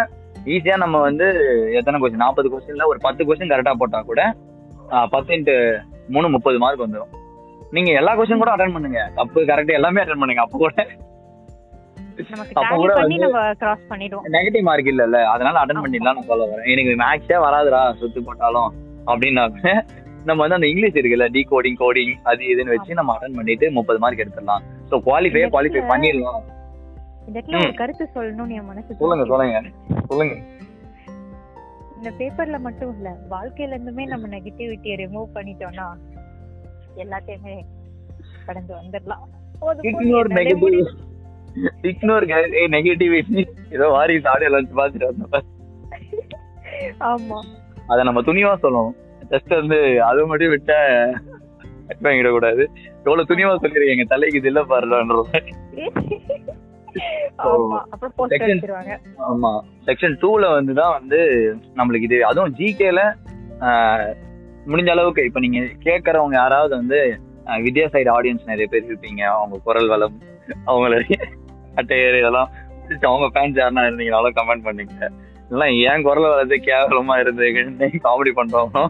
ஈஸியா 0.46 0.78
நம்ம 0.78 1.00
வந்து 1.00 1.26
எத்தனை 1.74 2.00
கொஸ்டின் 2.02 2.24
நாற்பது 2.24 2.50
கொஸ்டின்ல 2.50 2.86
ஒரு 2.86 3.00
பத்து 3.02 3.26
கொஸ்டின் 3.26 3.52
கரெக்டா 3.52 3.74
போட்டா 3.74 4.02
கூட 4.02 4.22
பத்து 5.12 5.34
இன்ட்டு 5.34 5.56
மூணு 6.16 6.28
முப்பது 6.36 6.58
மார்க் 6.64 6.86
வந்துடும் 6.86 7.14
நீங்க 7.76 7.92
எல்லா 8.00 8.12
கொஸ்டின் 8.18 8.44
கூட 8.44 8.52
அட்டன் 8.54 8.76
பண்ணுங்க. 8.76 9.02
தப்பு 9.20 9.40
கரெக்ட் 9.50 9.78
எல்லாமே 9.80 10.02
அட்டன் 10.04 10.22
பண்ணுங்க. 10.24 10.44
அப்போ 10.46 10.58
கூட 10.64 10.74
அப்ப 12.62 12.74
நெகட்டிவ் 14.36 14.66
மார்க் 14.70 14.90
இல்லல்ல. 14.92 15.20
அதனால 15.34 15.56
அட்டன் 15.62 15.84
பண்ணிடலாம் 15.84 16.18
நான் 16.18 16.30
சொல்ல 16.32 16.48
வரேன். 16.52 16.70
எனக்கு 16.74 16.94
மேக்ஸே 17.04 17.38
வராதுடா 17.46 17.82
சுத்து 18.02 18.22
போட்டாலும் 18.28 18.70
அப்படின்னாக்க 19.12 19.74
நம்ம 20.30 20.40
வந்து 20.44 20.58
அந்த 20.58 20.68
இங்கிலீஷ் 20.72 20.98
இருக்குல்ல 21.00 21.28
டி 21.36 21.42
கோடிங் 21.52 21.78
கோடிங் 21.84 22.14
அது 22.32 22.42
இதுன்னு 22.54 22.74
வச்சு 22.76 23.00
நம்ம 23.00 23.14
அட்டன் 23.16 23.38
பண்ணிட்டு 23.40 23.68
முப்பது 23.78 24.00
மார்க் 24.04 24.24
எடுத்துடலாம். 24.24 24.66
ஸோ 24.90 24.98
குவாலிஃபை 25.08 25.44
குவாலிஃபை 25.56 25.84
பண்ணிடலாம். 25.94 26.42
கருத்து 27.82 28.06
மனசு 28.70 28.98
சொல்லுங்க. 29.02 29.26
சொல்லுங்க. 29.32 29.72
சொல்லுங்க. 30.10 30.36
இந்த 32.02 32.12
பேப்பர்ல 32.20 32.60
மட்டும் 32.60 32.94
இல்ல 32.96 33.10
வாழ்க்கையில 33.30 33.76
இருந்துமே 33.76 34.06
நம்ம 34.08 34.28
நெகட்டிவிட்டியை 34.28 34.96
ரிமூவ் 34.98 35.36
பண்ணிட்டோம்னா 35.36 35.88
எல்லாத்தையுமே 36.96 37.56
கடந்து 38.46 38.74
வந்துடலாம் 38.76 39.26
இக்னோர் 39.90 40.30
நெகட்டிவ். 40.30 40.78
இக்னோர் 41.84 42.26
நெகட்டிவிட்டி 42.72 43.42
ஏதோ 43.70 43.88
வாரி 43.88 44.20
சாடிய 44.20 44.50
லஞ்ச் 44.50 44.78
பார்த்துட்டு 44.78 45.10
வந்தோம். 45.10 45.48
ஆமா. 47.10 47.40
அதை 47.88 48.04
நம்ம 48.04 48.22
துணிவா 48.22 48.54
சொல்லணும். 48.64 48.96
ஜஸ்ட் 49.30 49.54
வந்து 49.56 49.78
அது 50.04 50.26
மட்டும் 50.26 50.54
விட்டா 50.54 50.80
வாங்கிடக்கூடாது 52.04 52.64
எவ்வளவு 53.06 53.30
துணிவா 53.30 53.54
சொல்லிருக்கீங்க 53.62 54.06
தலைக்கு 54.08 54.38
இது 54.38 54.48
இல்ல 54.48 54.62
பாருன்ற 54.64 55.22
ஆமா 59.30 59.52
செக்ஷன் 59.88 60.16
டூல 60.22 60.52
வந்து 60.58 60.74
தான் 60.82 60.96
வந்து 61.00 61.20
நம்மளுக்கு 61.80 62.08
இது 62.10 62.26
அதுவும் 62.26 62.56
ஜிகேல 62.60 63.02
முடிஞ்ச 64.72 64.90
அளவுக்கு 64.90 65.22
இப்ப 65.26 65.40
நீங்க 65.40 65.60
கேட்கறவங்க 65.88 66.36
யாராவது 66.44 66.74
வந்து 66.76 67.00
வித்யா 67.66 67.86
சைடு 67.94 68.10
ஆடியன்ஸ் 68.16 68.50
நிறைய 68.50 68.66
பேர் 68.72 68.90
இருப்பீங்க. 68.90 69.22
அவங்க 69.38 69.56
குரல் 69.64 69.88
வளம் 69.88 70.18
அவங்கள 70.66 71.00
அட்டையர் 71.76 72.20
இதெல்லாம் 72.22 72.50
அவங்க 73.10 73.28
ஃபேன்ஸ் 73.34 73.60
யாருன்னா 73.62 73.84
இருந்தீங்கனாலும் 73.88 74.38
கமெண்ட் 74.40 74.66
பண்ணுங்க. 74.68 75.12
இதெல்லாம் 75.46 75.74
ஏன் 75.90 76.04
குரல் 76.08 76.30
வளர்த்து 76.32 76.58
கேவலமா 76.70 77.16
இருந்து 77.20 77.48
காமெடி 78.08 78.32
பண்றவங்க 78.40 78.84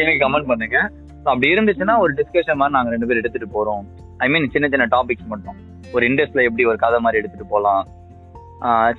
எனக்கு 0.00 0.22
கமெண்ட் 0.24 0.50
பண்ணுங்க. 0.50 0.78
அப்படி 1.24 1.52
இருந்துச்சுன்னா 1.54 1.94
ஒரு 1.98 2.12
டிஸ்கஷன் 2.20 2.60
மாதிரி 2.60 2.76
நாங்க 2.76 2.90
ரெண்டு 2.90 3.06
பேரும் 3.06 3.22
எடுத்துட்டு 3.22 3.48
போறோம். 3.56 3.84
ஐ 4.18 4.28
மீன் 4.28 4.50
சின்ன 4.54 4.68
சின்ன 4.68 4.86
டாபிக்ஸ் 4.96 5.30
மட்டும். 5.32 5.58
ஒரு 5.94 6.04
இண்டஸ்ட்ல 6.10 6.42
எப்படி 6.48 6.64
ஒரு 6.70 6.78
கதை 6.84 6.98
மாதிரி 7.04 7.20
எடுத்துட்டு 7.20 7.52
போகலாம் 7.52 7.84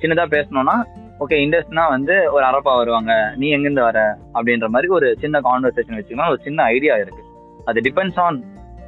சின்னதா 0.02 0.24
பேசணும்னா 0.36 0.76
ஓகே 1.24 1.36
இண்டஸ்ட்னா 1.44 1.84
வந்து 1.94 2.14
ஒரு 2.34 2.44
அரப்பா 2.48 2.72
வருவாங்க 2.80 3.12
நீ 3.40 3.46
எங்கிருந்து 3.56 3.82
வர? 3.86 4.00
அப்படின்ற 4.36 4.66
மாதிரி 4.74 4.88
ஒரு 4.96 5.06
சின்ன 5.22 5.36
கான்வர்சேஷன் 5.46 5.98
வச்சுக்கணும் 5.98 6.32
ஒரு 6.32 6.40
சின்ன 6.46 6.58
ஐடியா 6.74 6.94
இருக்கு. 7.02 7.22
அது 7.68 7.78
டிபெண்ட்ஸ் 7.86 8.18
ஆன் 8.24 8.38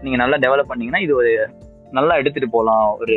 நீங்க 0.03 0.17
நல்லா 0.23 0.37
டெவலப் 0.45 0.71
பண்ணீங்கன்னா 0.71 1.01
இது 1.07 1.15
ஒரு 1.21 1.33
நல்லா 1.99 2.15
எடுத்துட்டு 2.21 2.49
போகலாம் 2.57 2.85
ஒரு 3.03 3.17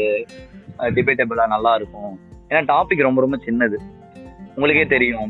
டிபேட்டபிளா 0.97 1.45
நல்லா 1.55 1.73
இருக்கும். 1.79 2.13
ஏன்னா 2.49 2.61
டாபிக் 2.71 3.05
ரொம்ப 3.07 3.21
ரொம்ப 3.25 3.37
சின்னது. 3.47 3.77
உங்களுக்கே 4.55 4.85
தெரியும். 4.95 5.29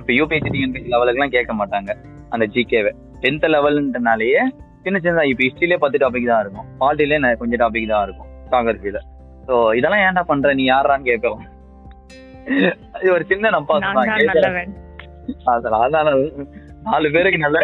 இப்போ 0.00 0.12
யூபிஎஸ்சி 0.18 0.52
டிஎன்பிஎஸ்சி 0.56 0.92
லெவலுக்குலாம் 0.94 1.34
கேட்க 1.36 1.54
மாட்டாங்க. 1.60 1.90
அந்த 2.34 2.44
ஜிகேவை 2.54 2.92
டென்த் 3.24 3.48
லெவல்ன்றனாலேயே 3.54 4.42
சின்ன 4.84 4.98
சின்னதாக 5.04 5.30
இப்போ 5.32 5.44
ஹிஸ்ட்ரியிலே 5.46 5.78
பத்து 5.84 5.98
டாபிக் 6.02 6.30
தான் 6.32 6.42
இருக்கும். 6.44 6.68
பாலிட்டிலே 6.82 7.36
கொஞ்சம் 7.42 7.60
டாபிக் 7.64 7.92
தான் 7.94 8.04
இருக்கும். 8.08 8.25
ஜாகிரபியில 8.52 9.00
ஸோ 9.48 9.56
இதெல்லாம் 9.78 10.04
ஏன்டா 10.06 10.22
பண்ற? 10.30 10.54
நீ 10.58 10.64
யாரான்னு 10.70 11.08
கேட்கவும் 11.10 11.44
இது 13.02 13.10
ஒரு 13.16 13.24
சின்ன 13.30 13.50
நல்லவன். 13.54 14.72
அதனால 15.52 15.84
அதான் 15.86 16.08
நாலு 16.88 17.06
பேருக்கு 17.14 17.38
நல்ல. 17.44 17.58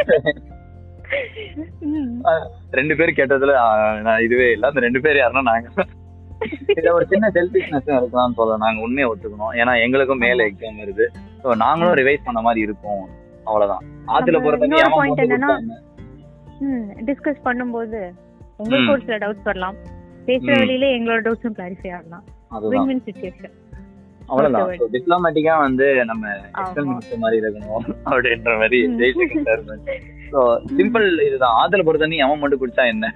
ரெண்டு 2.79 2.95
பேர் 2.99 3.19
கேட்டதுல 3.19 3.55
நான் 4.07 4.23
இதுவே 4.27 4.47
இல்ல. 4.55 4.69
அந்த 4.71 4.83
ரெண்டு 4.87 5.01
பேர் 5.05 5.21
யாருன்னா 5.21 5.43
நாங்க. 5.51 5.69
இதுல 6.73 6.93
ஒரு 6.99 7.05
சின்ன 7.13 7.27
செல்ஃபிஷ்னஸ் 7.37 7.91
இருக்கலாம்னு 7.97 8.39
சொல்லலாம் 8.39 8.65
நாங்க 8.65 8.81
உண்மையை 8.87 9.09
ஒத்துக்கணும். 9.11 9.53
ஏன்னா 9.61 9.73
எங்களுக்கும் 9.85 10.23
மேல 10.27 10.47
எக்ஸாம் 10.51 10.81
வருது. 10.83 11.07
ஸோ 11.43 11.57
நாங்களும் 11.65 11.99
ரிவைஸ் 12.01 12.27
பண்ண 12.29 12.41
மாதிரி 12.49 12.67
இருக்கும். 12.69 13.05
அவ்வளவுதான். 13.49 13.85
ஆத்துல 14.15 14.35
நம்ம 14.37 14.47
போற 14.47 14.57
தண்ணி 14.57 14.69
இன்னொரு 14.71 14.89
அவன் 14.89 14.99
point 15.01 15.15
வந்து 15.15 15.27
என்னன்னா, 15.29 15.53
கொடுத்தாங்க. 15.53 15.79
ம் 16.67 16.89
டிஸ்கஸ் 17.09 17.43
பண்ணும்போது 17.49 18.01
உங்களுக்கு. 18.63 18.93
ஒரு 18.97 19.05
சில 19.09 19.19
டவுட்ஸ் 19.25 19.49
வரலாம். 19.51 19.79
பேசுற. 20.29 20.57
வழியில 20.61 20.87
எங்களோட 20.97 21.21
டவுட்ஸும் 21.27 21.57
கிளாரிஃபை 21.59 21.91
ஆகலாம். 21.97 22.25
வின் 22.73 22.89
வின் 22.91 23.05
சுச்சுவேஷன் 23.07 23.55
அவ்வளவுதான். 24.29 24.93
டிப்ளமேட்டிக்கா 24.95 25.55
வந்து 25.65 25.87
நம்ம 26.11 26.25
எக்ஸல். 26.61 26.87
மினிஸ்டர் 26.91 27.23
மாதிரி 27.25 27.41
இருக்கணும் 27.41 27.87
அப்படின்ற 28.11 28.53
மாதிரி 28.61 28.79
ஸோ 30.35 30.43
சிம்பிள் 30.79 31.07
இதுதான். 31.27 31.57
ஆத்துல 31.63 31.85
போற 31.87 31.99
தண்ணி 32.03 32.19
அவன் 32.27 32.41
மட்டும் 32.43 32.61
குடிச்சா 32.61 32.85
என்ன? 32.93 33.07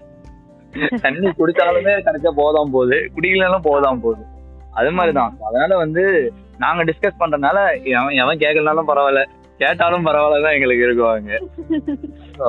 தண்ணி 1.04 1.28
குடிச்சாலுமே 1.38 1.92
கிடைச்சா 2.06 2.32
போதாம் 2.40 2.72
போகுது 2.74 2.98
குடிக்கலாம் 3.14 3.68
போதாம் 3.68 4.02
போகுது 4.04 4.24
அது 4.78 4.90
மாதிரிதான். 4.96 5.34
அதனால 5.48 5.76
வந்து 5.84 6.02
நாங்க 6.64 6.82
டிஸ்கஸ் 6.88 7.20
பண்றதுனால 7.20 7.58
எவன் 7.92 8.18
எவன் 8.22 8.42
கேட்கலனாலும் 8.42 8.90
பரவாயில்ல. 8.90 9.22
கேட்டாலும் 9.60 10.06
பரவாயில்ல 10.08 10.44
தான் 10.44 10.56
எங்களுக்கு 10.56 10.86
இருக்குவாங்க. 10.86 11.30
ஸோ 12.38 12.46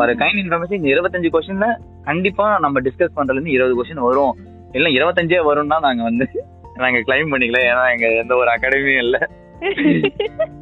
ஒரு 0.00 0.12
கைண்ட் 0.22 0.40
இன்ஃபர்மேஷன் 0.42 0.78
இந்த 0.78 0.90
இருபத்தஞ்சு 0.94 1.28
கொஸ்டின்ல 1.34 1.68
கண்டிப்பா 2.08 2.46
நம்ம 2.64 2.80
டிஸ்கஸ் 2.86 3.16
பண்றதுல 3.16 3.38
இருந்து 3.38 3.56
இருபது 3.56 3.76
கொஸ்டின் 3.78 4.06
வரும். 4.08 4.34
இல்ல 4.78 4.88
இருபத்தஞ்சே 4.96 5.40
வரும்னா 5.48 5.78
நாங்க 5.86 6.02
வந்து 6.08 6.26
நாங்க 6.82 6.98
கிளைம் 7.06 7.32
பண்ணிக்கல. 7.32 7.60
ஏன்னா 7.70 7.84
எங்க 7.94 8.06
எந்த 8.22 8.34
ஒரு 8.42 8.50
அகாடமியும் 8.54 9.04
இல்ல. 9.06 9.16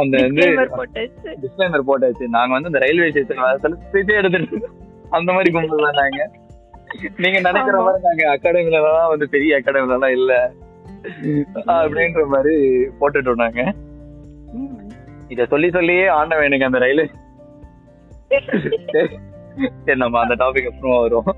அந்த 0.00 0.14
வந்து 0.22 0.44
போட்டாச்சு. 0.76 1.30
டிஸ்க்ளைமர் 1.42 1.88
போட்டாச்சு. 1.90 2.24
நாங்க 2.36 2.52
வந்து 2.56 2.70
இந்த 2.70 2.80
ரயில்வே 2.84 3.08
ஸ்டேஷன் 3.12 3.76
ஸ்பீச்சே 3.84 4.18
எடுத்துட்டு 4.20 4.58
அந்த 5.16 5.28
மாதிரி 5.36 5.50
கும்பல் 5.56 5.84
தான் 5.86 6.00
நாங்க. 6.00 6.20
நீங்க 7.22 7.38
நினைக்கிற. 7.46 7.76
மாதிரி 7.86 8.06
நாங்க 8.08 8.24
அகாடமில 8.34 8.78
வந்து 9.12 9.26
பெரிய 9.34 9.58
அகாடமில 9.58 9.96
எல்லாம் 9.98 10.16
இல்ல. 10.18 10.32
அப்படின்ற 11.76 12.24
மாதிரி 12.34 12.54
போட்டுட்டோம் 13.00 13.42
நாங்க. 13.44 13.60
இத 15.34 15.46
சொல்லி 15.52 15.68
சொல்லியே 15.76 16.06
ஆண்டவன் 16.18 16.48
எனக்கு 16.48 16.68
அந்த 16.68 16.78
ரயிலு. 16.84 17.04
சரி 19.86 19.98
நம்ம 20.04 20.20
அந்த 20.22 20.34
டாபிக் 20.42 20.70
அப்புறம் 20.70 21.00
வரும் 21.02 21.28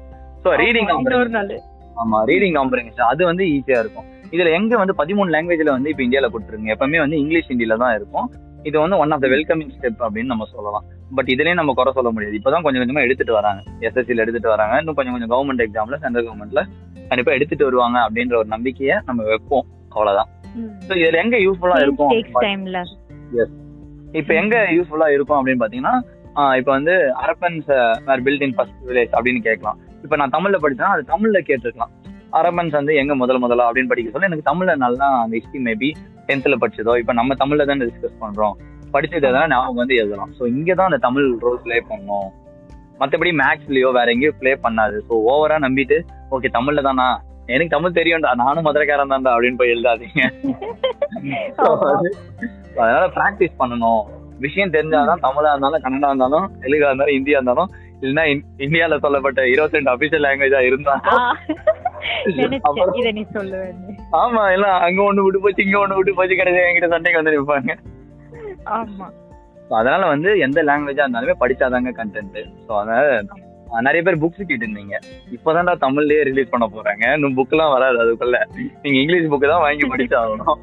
சோ 0.45 0.51
ரீடிங் 0.63 0.91
ஆமா, 2.03 2.19
ரீடிங் 2.31 2.57
காம்ப்ரிஹென்ஷன் 2.59 3.09
அது 3.13 3.23
வந்து 3.29 3.45
ஈஸியா 3.55 3.79
இருக்கும். 3.85 4.07
இதுல 4.35 4.51
எங்க 4.57 4.73
வந்து 4.81 4.95
பதிமூணு 4.99 5.33
லாங்குவேஜ்ல 5.35 5.73
வந்து 5.77 5.91
இப்ப 5.93 6.03
இந்தியால 6.07 6.29
கொடுத்துருங்க 6.33 6.71
எப்பவுமே 6.75 6.99
வந்து 7.05 7.17
இங்கிலீஷ் 7.23 7.49
ஹிந்தில 7.51 7.77
தான் 7.83 7.95
இருக்கும். 7.99 8.29
இது 8.69 8.77
வந்து 8.83 8.97
one 9.03 9.13
of 9.15 9.23
the 9.25 9.29
welcoming 9.35 9.73
step 9.77 10.01
அப்படின்னு 10.07 10.33
நம்ம 10.33 10.47
சொல்லலாம். 10.55 10.85
பட் 11.17 11.31
இதுலயும் 11.35 11.61
நம்ம 11.61 11.75
குறை 11.79 11.93
சொல்ல 11.99 12.11
முடியாது. 12.15 12.39
இப்பதான் 12.39 12.65
கொஞ்சம் 12.65 12.83
கொஞ்சமா 12.83 13.05
எடுத்துட்டு 13.07 13.35
வராங்க. 13.39 13.61
எஸ்எஸ்சில 13.87 14.25
எடுத்துட்டு 14.25 14.53
வராங்க. 14.55 14.75
இன்னும் 14.81 14.97
கொஞ்சம் 14.99 15.15
கொஞ்சம் 15.17 15.33
கவர்மெண்ட் 15.35 15.65
எக்ஸாம்ல 15.67 15.99
சென்ட்ரல் 16.05 16.27
கவர்மெண்ட்ல 16.29 16.63
கண்டிப்பா 17.11 17.33
எடுத்துட்டு 17.37 17.67
வருவாங்க 17.69 17.99
அப்படின்ற 18.07 18.37
ஒரு 18.43 18.49
நம்பிக்கையை 18.55 18.97
நம்ம 19.09 19.27
வைப்போம். 19.31 19.67
அவ்வளவுதான். 19.95 20.31
ஸோ 20.89 20.93
இதுல 21.03 21.21
எங்க 21.25 21.37
யூஸ்ஃபுல்லா 21.47 21.79
இருக்கும்? 21.87 22.13
டைம்ல 22.47 22.81
இப்ப 24.13 24.31
எங்க 24.35 24.57
யூஸ்ஃபுல்லா 24.77 25.09
இருக்கும் 25.17 25.39
அப்படின்னு 25.39 25.63
பாத்தீங்கன்னா 25.65 25.95
இப்ப 26.59 26.71
வந்து 26.77 26.95
Harappans 27.23 27.71
were 28.09 28.23
built 28.27 28.45
in 28.47 28.55
first 28.57 28.81
village 28.89 29.13
அப்படின்னு 29.17 29.41
கேட்கலாம். 29.47 29.79
இப்ப 30.05 30.17
நான் 30.21 30.35
தமிழ்ல 30.37 30.59
படிச்சேன்னா 30.65 30.93
அது 30.97 31.05
தமிழ்ல 31.15 31.39
கேட்டிருக்கலாம். 31.49 31.93
அரப்பன்ஸ் 32.39 32.75
வந்து 32.79 32.95
எங்க 33.03 33.13
முதல் 33.23 33.43
முதல்ல 33.45 33.67
அப்படின்னு 33.69 33.91
படிக்க 33.93 34.11
சொல்ல 34.15 34.31
எனக்கு 34.31 34.49
தமிழ்ல 34.51 34.73
நல்லா 34.85 35.07
அந்த 35.23 35.35
ஹிஸ்டரி 35.39 35.61
மேபி 35.69 35.89
டென்த்ல 36.29 36.57
படிச்சதோ 36.63 36.95
இப்ப 37.03 37.13
நம்ம 37.21 37.35
தமிழ்ல 37.43 37.67
தான் 37.71 37.83
டிஸ்கஸ் 37.85 38.21
பண்றோம். 38.25 38.57
படிச்சது 38.95 39.27
எதனா 39.31 39.47
ஞாபகம் 39.53 39.81
வந்து 39.83 39.97
எழுதலாம். 40.03 40.33
ஸோ 40.39 40.43
இங்க 40.57 40.71
தான் 40.75 40.89
அந்த 40.91 41.01
தமிழ் 41.07 41.27
ரோல் 41.45 41.63
ப்ளே 41.65 41.79
பண்ணும். 41.89 42.29
மத்தபடி 43.01 43.33
மேக்ஸ்லயோ 43.43 43.91
வேற 43.99 44.11
எங்கேயும் 44.15 44.39
ப்ளே 44.41 44.53
பண்ணாது. 44.67 44.97
ஸோ 45.09 45.15
ஓவரா 45.33 45.59
நம்பிட்டு 45.67 45.99
ஓகே 46.37 46.49
தமிழ்ல 46.57 46.83
தானா? 46.89 47.09
எனக்கு 47.47 47.75
தமிழ் 47.75 47.99
தெரியும்டா. 47.99 48.31
நானும் 48.43 48.67
மதுரைக்காரன் 48.67 49.13
தான்டா 49.13 49.35
அப்படின்னு 49.35 49.61
போய் 49.61 49.75
எழுதாதீங்க. 49.75 50.23
அதனால 52.79 53.05
பிராக்டிஸ் 53.17 53.59
பண்ணணும். 53.59 54.03
விஷயம் 54.39 54.73
தெரிஞ்சாதான் 54.73 55.23
தமிழா 55.23 55.53
இருந்தாலும் 55.53 55.83
கன்னடா 55.83 56.09
இருந்தாலும் 56.09 56.47
தெலுங்கா 56.61 56.89
இருந்தாலும் 56.89 57.15
இந்தியா 57.15 57.39
இருந்தாலும் 57.39 57.71
இல்லைன்னா 58.03 58.25
இந்- 58.33 58.45
இந்தியால 58.59 58.99
சொல்லப்பட்ட 58.99 59.49
இருபத்தி 59.49 59.79
ரெண்டு 59.79 59.91
அபிஷியல் 59.91 60.25
லாங்குவேஜா 60.27 60.61
சொல்லுவேன்னு. 63.37 63.95
ஆமா 64.19 64.43
எல்லாம் 64.53 64.77
அங்க 64.81 65.01
ஒண்ணு 65.03 65.25
விட்டு 65.25 65.41
போச்சு 65.41 65.65
இங்க 65.65 65.79
ஒண்ணு 65.79 65.97
விட்டு 65.97 66.15
போச்சு 66.15 66.37
கிடையாது 66.37 66.67
என்கிட்ட 66.67 66.89
சண்டைக்கு 66.89 67.21
வந்து 67.21 67.35
நிற்பாங்க 67.35 67.75
ஆமா 68.77 69.09
அதனால 69.71 70.07
வந்து 70.07 70.39
எந்த 70.39 70.63
லாங்குவேஜா 70.63 71.05
இருந்தாலுமே 71.05 71.37
படிச்சாதாங்க 71.41 71.93
கண்டென்ட் 71.93 72.39
ஸோ 72.67 72.73
அதனால 72.81 73.07
நிறைய 73.85 74.03
பேர் 74.03 74.21
புக்ஸ் 74.21 74.49
கேட்டிருந்தீங்க. 74.49 74.95
இப்போதான்டா 75.33 75.73
தமிழ்லயே 75.81 76.23
ரிலீஸ் 76.23 76.51
பண்ண 76.51 76.67
போறாங்க. 76.67 77.05
இன்னும் 77.15 77.35
புக் 77.37 77.51
எல்லாம் 77.51 77.73
வராது 77.73 77.99
அதுக்குள்ள. 78.05 78.39
நீங்க 78.83 78.97
இங்கிலீஷ் 78.99 79.31
புக் 79.31 79.51
தான் 79.51 79.61
வாங்கி 79.61 79.87
படிச்சாகணும். 79.89 80.59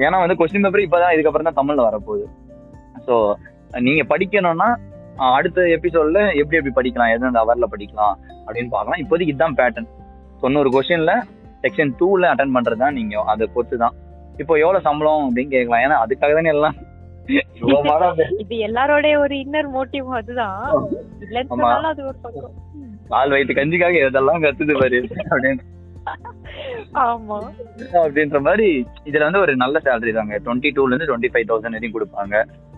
ஏன்னா 0.00 0.18
வந்து 0.20 0.36
கொஸ்டின் 0.38 0.64
பேப்பர் 0.64 0.86
இப்பதான் 0.86 1.14
இதுக்கப்புறம் 1.14 1.48
தான் 1.48 1.58
தமிழ்ல 1.60 1.86
வரப்போகுது. 1.88 2.24
ஸோ 3.06 3.14
நீங்க 3.80 4.02
படிக்கணும்னா 4.12 4.68
அடுத்த 5.36 5.64
எபிசோட்ல 5.76 6.20
எப்படி 6.40 6.58
எப்படி 6.58 6.74
படிக்கலாம் 6.78 7.12
எந்தெந்த 7.14 7.40
அவர்ல 7.44 7.66
படிக்கலாம் 7.72 8.14
அப்படின்னு 8.46 8.70
பார்க்கலாம். 8.70 9.00
இப்போதைக்கு 9.02 9.32
இதுதான் 9.34 9.58
பேட்டர்ன் 9.58 9.90
தொண்ணூறு 10.42 10.70
கொஸ்டின்ல 10.70 11.14
செக்ஷன் 11.64 11.92
டூல 12.00 12.30
அட்டன் 12.32 12.54
பண்றது 12.56 12.82
தான் 12.84 12.96
நீங்க 12.98 13.24
அதை 13.32 13.46
பொறுத்து 13.54 13.76
தான். 13.76 13.94
இப்போ 14.38 14.54
எவ்வளவு 14.58 14.86
சம்பளம் 14.88 15.26
அப்படின்னு 15.26 15.54
கேட்கலாம். 15.56 15.84
ஏன்னா 15.86 15.98
அதுக்காக 16.04 16.34
தானே 16.34 16.54
எல்லாம் 16.56 16.78
இது 18.42 18.54
எல்லாரோட 18.66 19.06
ஒரு 19.16 19.34
இன்னர் 19.42 19.68
மோட்டிவ் 19.74 20.06
அதுதான். 20.16 20.56
அது 21.90 22.02
ஒரு 22.02 22.18
பக்கம். 22.22 22.54
ம். 22.74 22.96
கால் 23.10 23.32
வயிற்று 23.34 23.54
கஞ்சிக்காக 23.58 24.00
எதெல்லாம் 24.06 24.42
கத்துது 24.44 24.74
பாரு 24.80 24.98
அப்படின்னு. 25.30 25.62
ஆமா. 27.04 27.38
அப்படின்ற 28.02 28.38
மாதிரி 28.46 28.68
இதுல 29.08 29.26
வந்து 29.28 29.42
ஒரு 29.44 29.52
நல்ல 29.62 29.76
சேலரி 29.86 30.12
தாங்க. 30.18 30.36
டுவெண்ட்டி 30.44 30.70
டூல 30.76 30.92
இருந்து 30.92 31.08
டுவெண்ட்டி 31.10 31.32
ஃபைவ் 31.34 31.48
தௌசண்ட் 31.50 31.76
வரையும் 31.78 31.96
கொடுப்பாங்க. 31.96 32.34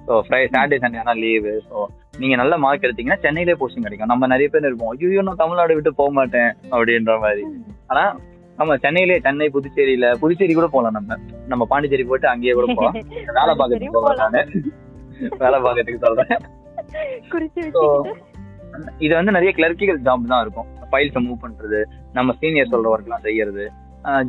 ஸோ 0.07 0.15
ஃப்ரைடே 0.25 0.49
சாட்டர்டே 0.55 0.79
சண்டே 0.83 1.01
ஆனால் 1.03 1.21
லீவு 1.25 1.53
ஸோ 1.69 1.77
நீங்க 2.23 2.35
நல்ல 2.41 2.55
மார்க் 2.65 2.87
எடுத்தீங்கன்னா 2.87 3.23
சென்னையிலே 3.25 3.57
போஸ்டிங் 3.61 3.87
கிடைக்கும். 3.87 4.13
நம்ம 4.13 4.27
நிறைய 4.35 4.49
பேர் 4.55 4.69
இருப்போம். 4.69 4.93
ஐயோ 4.95 5.25
நான் 5.29 5.43
தமிழ்நாடு 5.43 5.77
விட்டு 5.79 5.93
போக 6.01 6.13
மாட்டேன் 6.19 6.51
அப்படின்ற 6.75 7.15
மாதிரி. 7.25 7.45
ஆனா 7.93 8.05
நம்ம 8.59 8.77
சென்னையிலே 8.85 9.17
சென்னை 9.27 9.49
புதுச்சேரியில 9.55 10.09
புதுச்சேரி 10.23 10.55
கூட 10.55 10.69
போகலாம் 10.75 10.97
நம்ம. 10.99 11.17
நம்ம 11.53 11.67
பாண்டிச்சேரி 11.73 12.05
போயிட்டு 12.11 12.29
அங்கேயே 12.33 12.55
கூட 12.59 12.67
போகலாம் 12.79 12.99
வேலை 13.39 13.55
பார்க்கறதுக்கு 13.61 13.97
போகலாம் 13.99 14.23
நானு. 14.25 14.43
வேலை 15.43 15.59
பார்க்கறதுக்கு 15.65 16.05
சொல்றேன். 16.07 16.37
இது 19.05 19.13
வந்து 19.19 19.35
நிறைய 19.37 19.51
கிளர்க்கிகள் 19.59 20.01
ஜாப் 20.07 20.31
தான் 20.33 20.43
இருக்கும். 20.45 20.69
ஃபைல்ஸை 20.91 21.21
மூவ் 21.27 21.43
பண்றது 21.45 21.81
நம்ம 22.17 22.35
சீனியர் 22.41 22.73
சொல்ற 22.75 22.89
ஒர்க்லாம் 22.95 23.25
செய்யறது. 23.29 23.65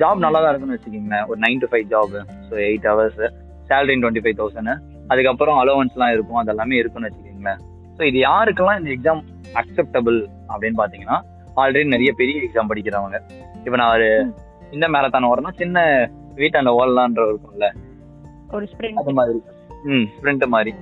ஜாப் 0.02 0.24
நல்லா 0.26 0.40
தான் 0.44 0.52
இருக்குன்னு 0.52 0.76
வச்சுக்கோங்களேன். 0.78 1.26
ஒரு 1.30 1.40
nine 1.46 1.62
to 1.64 1.70
five 1.72 1.88
job 1.94 2.16
so 2.50 2.56
eight 2.68 2.88
hours 2.92 3.22
salary 3.70 3.96
twenty 4.02 4.24
five 4.26 4.38
thousand 4.42 4.74
அதுக்கப்புறம் 5.14 5.58
அலோவன்ஸ்லாம் 5.62 6.14
இருக்கும் 6.16 6.40
அதெல்லாமே 6.42 6.76
இருக்குன்னு 6.82 7.10
வச்சுக்கோங்களேன். 7.10 7.62
ஸோ 7.98 8.02
இது 8.10 8.18
யாருக்கெல்லாம் 8.28 8.80
இந்த 8.82 8.90
எக்ஸாம் 8.96 9.22
அக்செப்டபிள் 9.62 10.18
அப்படின்னு 10.52 10.78
பார்த்தீங்கன்னா 10.82 11.18
ஆல்ரெடி 11.64 11.88
நிறைய 11.96 12.12
பெரிய 12.22 12.38
எக்ஸாம் 12.46 12.70
படிக்கிறவங்க. 12.72 13.20
இப்போ 13.66 13.78
நான் 13.82 13.94
ஒரு 13.98 14.10
இந்த 14.76 14.86
மேரத்தான் 14.96 15.28
ஓடணும் 15.32 15.60
சின்ன 15.62 15.84
வீட்டாண்ட 16.40 16.72
ஓடலான்ற 16.80 17.26
இருக்கும்ல. 17.32 17.68
ஒரு 18.56 18.66
ஸ்ப்ரிண்ட் 18.72 19.12
மாதிரி. 19.20 19.40
ம் 19.94 20.08
ஃப்ரெண்ட் 20.18 20.46
மாதிரி. 20.56 20.74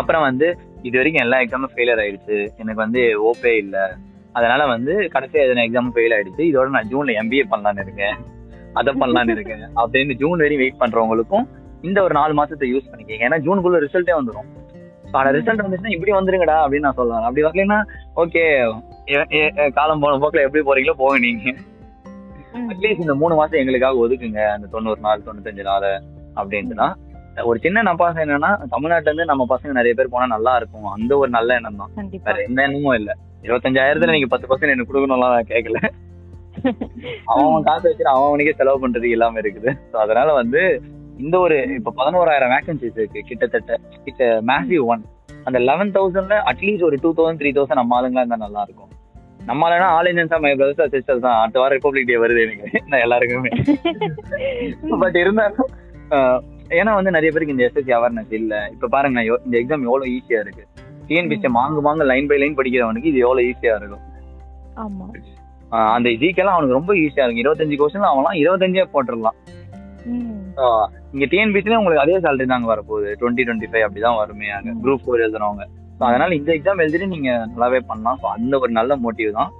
அப்புறம் 0.00 0.24
வந்து 0.28 0.46
இது 0.86 0.96
வரைக்கும் 0.96 1.30
எல்லா 1.30 1.38
எக்ஸாமும் 1.38 1.72
ஃபெயிலியர் 1.72 2.02
ஆயிடுச்சு. 2.04 2.36
எனக்கு 2.56 2.80
வந்து 2.84 3.02
ஓப்பே 3.30 3.52
இல்ல. 3.56 3.96
அதனால 4.32 4.66
வந்து 4.66 4.94
கடைசியா 5.14 5.42
எதனா 5.44 5.64
எக்ஸாம் 5.68 5.92
ஃபெயில் 5.94 6.14
ஆயிடுச்சு. 6.16 6.42
இதோட 6.50 6.68
நான் 6.68 6.88
ஜூன்ல 6.90 7.12
எம்பிஏ 7.22 7.44
பண்ணலான்னு 7.50 7.80
இருக்கேன். 7.80 8.16
அதை 8.72 8.94
பண்ணலான்னு 9.00 9.30
இருக்கேன். 9.30 9.64
அப்படின்னு 9.76 10.12
ஜூன் 10.14 10.38
வரையும் 10.38 10.62
வெயிட் 10.62 10.80
பண்றவங்களுக்கும் 10.80 11.46
இந்த 11.82 12.02
ஒரு 12.02 12.14
நாலு 12.14 12.32
மாசத்தை 12.42 12.72
யூஸ் 12.72 12.88
பண்ணிக்கங்க. 12.92 13.24
ஏன்னா 13.26 13.38
ஜூனுக்குள்ள 13.46 13.78
ரிசல்ட்டே 13.86 14.14
வந்துடும் 14.20 14.48
ஆனா 15.12 15.28
ரிசல்ட் 15.30 15.64
வந்துச்சுன்னா 15.64 15.90
இப்படி 15.90 16.12
வந்துருங்கடா 16.12 16.56
அப்படின்னு 16.64 16.86
நான் 16.86 16.98
சொல்லலாம். 17.00 17.24
அப்படி 17.24 17.46
வரலைன்னா 17.46 17.78
ஓகே 18.16 19.70
காலம் 19.72 20.00
போன 20.00 20.16
போக்குல 20.16 20.46
எப்படி 20.48 20.62
போறீங்களோ 20.64 20.92
போங்க 20.92 21.18
நீங்க. 21.18 21.54
அட்லீஸ்ட் 22.70 23.00
இந்த 23.00 23.14
மூணு 23.14 23.34
மாசம் 23.34 23.60
எங்களுக்காக 23.60 24.06
ஒதுக்குங்க. 24.06 24.40
அந்த 24.56 24.66
தொண்ணூறு 24.66 25.00
நாள் 25.00 25.22
தொண்ணூத்தஞ்சு 25.26 25.62
நாள் 25.62 26.02
அப்படின்ட்டுனா 26.36 26.88
ஒரு 27.44 27.58
சின்ன 27.64 27.82
நப்பாசம் 27.82 28.24
என்னன்னா 28.24 28.50
தமிழ்நாட்டுல 28.74 29.10
இருந்து 29.10 29.30
நம்ம 29.30 29.46
பசங்க 29.52 29.72
நிறைய 29.78 29.94
பேர் 29.94 30.12
போனா 30.12 30.26
நல்லா 30.34 30.52
இருக்கும். 30.56 30.86
அந்த 30.96 31.12
ஒரு 31.18 31.30
நல்ல 31.36 31.56
எண்ணம் 31.58 31.80
தான். 31.82 31.92
வேற 32.26 32.36
எந்த 32.48 32.60
எண்ணமும் 32.66 32.96
இல்ல. 33.00 33.10
இருபத்தஞ்சாயிரத்துல 33.46 34.14
நீங்க 34.16 34.28
பத்து 34.32 34.46
பர்சன்ட் 34.50 34.74
எனக்கு 34.74 34.90
கொடுக்கணும்லாம் 34.92 35.50
கேட்கல 35.52 35.80
அவன் 37.32 37.66
காசு 37.66 37.84
வச்சு 37.88 38.04
அவன் 38.12 38.28
அவனுக்கே 38.28 38.54
செலவு 38.58 38.78
பண்றது 38.82 39.08
இல்லாம 39.14 39.38
இருக்குது. 39.42 39.70
ஸோ 39.90 39.96
அதனால 40.04 40.28
வந்து 40.38 40.60
இந்த 41.18 41.36
ஒரு 41.38 41.56
இப்ப 41.78 41.92
பதினோராயிரம் 41.98 42.52
வேகன்சிஸ் 42.54 42.98
இருக்கு. 43.00 43.20
கிட்டத்தட்ட 43.28 43.76
கிட்ட 44.06 44.22
மேசிவ் 44.50 44.86
ஒன் 44.92 45.02
அந்த 45.44 45.58
லெவன் 45.68 45.92
தௌசண்ட்ல 45.96 46.38
அட்லீஸ்ட் 46.52 46.86
ஒரு 46.88 46.96
டூ 47.02 47.10
தௌசண்ட் 47.18 47.40
த்ரீ 47.42 47.52
தௌசண்ட் 47.58 47.80
நம்ம 47.80 47.96
ஆளுங்களா 47.98 48.22
இருந்தா 48.24 48.40
நல்லா 48.46 48.62
இருக்கும். 48.66 48.90
நம்ம 49.50 49.68
ஆளுனா 49.68 49.88
all 49.96 50.10
Indians 50.10 50.44
my 50.44 50.52
brothers 50.60 50.94
sisters 50.94 51.24
தான் 51.26 51.38
அடுத்த 51.42 51.60
வாரம் 51.60 51.76
ரிப்பப்ளிக் 51.78 52.10
டே 52.10 52.18
வருது 52.24 52.42
எனக்கு. 52.46 52.82
எல்லாருக்குமே. 53.04 53.52
பட் 55.04 55.18
இருந்தாலும் 55.24 55.70
ஏன்னா 56.68 56.92
வந்து 56.94 57.14
நிறைய 57.16 57.30
பேருக்கு 57.32 57.54
இந்த 57.54 57.66
எஸ்எஸ்சி 57.68 57.92
அவேர்னஸ் 57.98 58.32
இல்ல. 58.40 58.54
இப்ப 58.72 58.88
பாருங்க 58.94 59.22
இந்த 59.44 59.56
எக்ஸாம் 59.58 59.86
எவ்வளவு 59.88 60.12
ஈஸியா 60.16 60.40
இருக்கு. 60.44 60.64
டிஎன்பிசி 61.08 61.48
மாங்கு 61.56 61.80
மாங்கு 61.86 62.04
லைன் 62.12 62.26
பை 62.30 62.38
லைன் 62.38 62.56
படிக்கிறவனுக்கு 62.56 63.10
இது 63.12 63.18
எவ்வளவு 63.26 63.48
ஈஸியா 63.48 63.74
இருக்கும். 63.80 64.04
ஆமா. 64.84 65.06
அந்த 65.94 66.08
ஜிகெல்லாம் 66.22 66.54
அவனுக்கு 66.56 66.78
ரொம்ப 66.78 66.94
ஈஸியா 66.94 67.24
இருக்கும். 67.26 67.42
இருபத்தஞ்சு 67.44 67.76
கொஸ்டின் 67.80 68.10
அவன்லாம் 68.10 68.40
இருபத்தஞ்சே 68.42 68.84
போட்டுடலாம். 68.94 69.38
இங்க 71.12 71.26
டிஎன்பிசில 71.32 71.78
உங்களுக்கு 71.80 72.04
அதே 72.04 72.16
சேலரி 72.24 72.46
தாங்க 72.46 72.68
வரப்போகுது. 72.72 73.10
டுவெண்ட்டி 73.20 73.44
டுவெண்ட்டி 73.48 73.68
ஃபைவ் 73.70 73.86
அப்படிதான் 73.86 74.20
வருமே 74.22 74.48
அங்க. 74.56 74.72
குரூப் 74.82 75.02
ஃபோர் 75.04 75.24
எழுதுறவங்க. 75.26 75.64
அதனால 75.98 76.34
இந்த 76.34 76.50
எக்ஸாம் 76.54 76.82
எழுதிட்டு 76.84 77.12
நீங்க 77.14 77.30
நல்லாவே 77.52 77.80
பண்ணலாம். 77.90 78.18
அந்த 78.36 78.58
ஒரு 78.58 78.72
நல்ல 78.78 78.96
மோட்டிவ் 79.04 79.30
தான். 79.38 79.52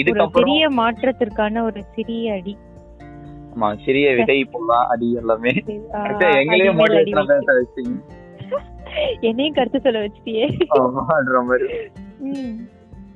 இதுக்கப்புறம் 0.00 0.38
பெரிய 0.40 0.68
மாற்றத்திற்கான 0.80 1.62
ஒரு 1.68 1.80
சிறிய 1.94 2.34
அடி. 2.38 2.54
ஆமா 3.54 3.68
சிறிய 3.84 4.06
விதை 4.18 4.44
போலாம் 4.44 4.86
அடி 4.92 5.08
எல்லாமே. 5.12 5.52
ஆ, 5.94 5.98
அடுத்து 6.04 6.26
எங்களையே 6.40 6.68
அடி 6.68 6.78
மேல் 6.78 6.96
அடி 7.00 7.12
மோட்டிவேஷன் 7.18 7.92
என்னையும் 9.28 9.54
கருத்து 9.54 9.78
சொல்ல 9.80 9.98
வச்சிட்டியே. 10.04 10.44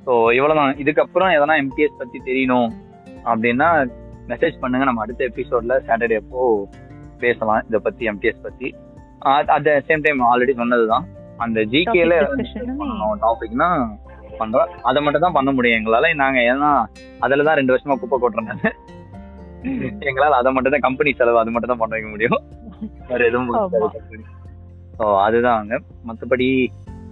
ஸோ 0.05 0.13
இவ்வளவுதான். 0.37 0.75
இதுக்கப்புறம் 0.83 1.31
எதனா 1.37 1.55
எம்டிஎஸ் 1.63 1.99
பத்தி 2.01 2.17
தெரியணும் 2.29 2.69
அப்படின்னா 3.25 3.69
மெசேஜ் 4.27 4.59
பண்ணுங்க. 4.61 4.85
நம்ம 4.85 5.01
அடுத்த 5.01 5.29
எபிசோட்ல 5.29 5.75
சாட்டர்டே 5.87 6.15
அப்போ 6.15 6.41
பேசலாம் 7.17 7.63
இதை 7.67 7.79
பத்தி 7.79 8.09
எம்டிஎஸ் 8.09 8.45
பத்தி. 8.47 8.67
அட் 9.55 9.69
சேம் 9.89 10.03
டைம் 10.05 10.27
ஆல்ரெடி 10.31 10.55
சொன்னதுதான். 10.55 11.05
அந்த 11.37 11.59
ஜிகேல. 11.73 12.13
டாபிக்னா 13.25 13.67
பண்றோம். 14.39 14.69
அதை 14.81 14.99
மட்டும் 15.03 15.21
தான் 15.21 15.37
பண்ண 15.37 15.51
முடியும் 15.51 15.77
எங்களால. 15.79 16.13
நாங்க 16.15 16.39
ஏன்னா 16.51 16.71
அதுல 17.19 17.43
தான் 17.43 17.55
ரெண்டு 17.55 17.73
வருஷமா 17.73 17.99
குப்பை 17.99 18.19
கொட்டுறோம். 18.19 18.51
எங்களால 20.09 20.37
அதை 20.41 20.49
மட்டும் 20.55 20.73
தான் 20.73 20.85
கம்பெனி 20.85 21.11
செலவு 21.19 21.39
அது 21.41 21.51
மட்டும் 21.53 21.71
தான் 21.71 21.81
பண்ண 21.81 21.95
வைக்க 21.95 22.09
முடியும். 22.09 22.37
வேற 23.09 23.21
எதுவும். 23.29 23.49
ஸோ 24.97 25.05
அதுதான் 25.25 25.59
அங்க 25.61 25.75
மத்தபடி 26.07 26.47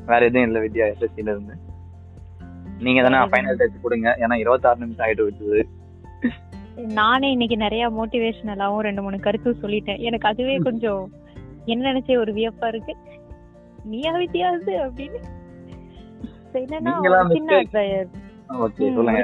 வேற 0.06 0.20
எதுவும் 0.26 0.48
இல்லை 0.48 0.62
வித்யா 0.66 0.86
எஸ்எஸ்சில 0.92 1.34
இருந்து. 1.36 1.56
நீங்க 2.86 3.02
தானே 3.06 3.20
ஃபைனல் 3.32 3.60
டச் 3.62 3.84
கொடுங்க. 3.86 4.08
ஏன்னா 4.24 4.36
இருபத்தாறு 4.44 4.82
நிமிஷம் 4.84 5.06
ஆயிட்டு 5.08 5.28
விட்டுது. 5.28 5.62
நானே 7.00 7.28
இன்னைக்கு 7.32 7.58
நிறைய 7.58 7.84
மோட்டிவேஷனலாவும் 7.90 8.86
ரெண்டு 8.88 9.02
மூணு 9.02 9.20
கருத்து 9.20 9.56
சொல்லிட்டேன். 9.64 10.02
எனக்கு 10.10 10.28
அதுவே 10.28 10.58
கொஞ்சம் 10.68 11.04
என்ன 11.66 11.92
நினைச்சே 11.92 12.18
ஒரு 12.24 12.34
வியப்பா 12.34 12.68
இருக்கு. 12.68 12.96
நீயா 13.84 14.14
வித்தியாசு 14.18 14.74
அப்படின்னு. 14.86 15.20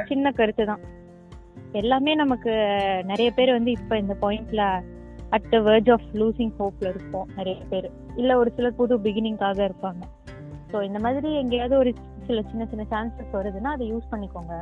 சின்ன 0.09 0.31
கருத்து 0.31 0.63
தான் 0.65 0.83
எல்லாமே 1.73 2.15
நமக்கு 2.15 2.51
நிறைய 3.03 3.31
பேர் 3.31 3.51
வந்து 3.51 3.71
இப்ப 3.71 3.97
இந்த 3.97 4.15
பாயிண்ட்ல 4.21 4.63
at 5.29 5.49
the 5.49 5.57
verge 5.59 5.91
of 5.91 6.07
losing 6.13 6.53
ஹோப்ல 6.59 6.88
இருப்போம் 6.88 7.29
நிறைய 7.36 7.57
பேர். 7.69 7.88
இல்ல 8.15 8.38
ஒரு 8.38 8.49
சிலர் 8.55 8.75
புது 8.75 8.97
பிகினிங்காக 8.97 9.59
இருப்பாங்க. 9.69 10.03
ஸோ 10.71 10.83
இந்த 10.83 10.99
மாதிரி 10.99 11.33
எங்கேயாவது 11.33 11.77
ஒரு 11.77 11.93
சில 12.27 12.41
சின்ன 12.41 12.65
சின்ன 12.65 12.83
சான்சஸ் 12.91 13.33
வருதுன்னா 13.33 13.71
அதை 13.75 13.93
யூஸ் 13.93 14.12
பண்ணிக்கோங்க. 14.12 14.53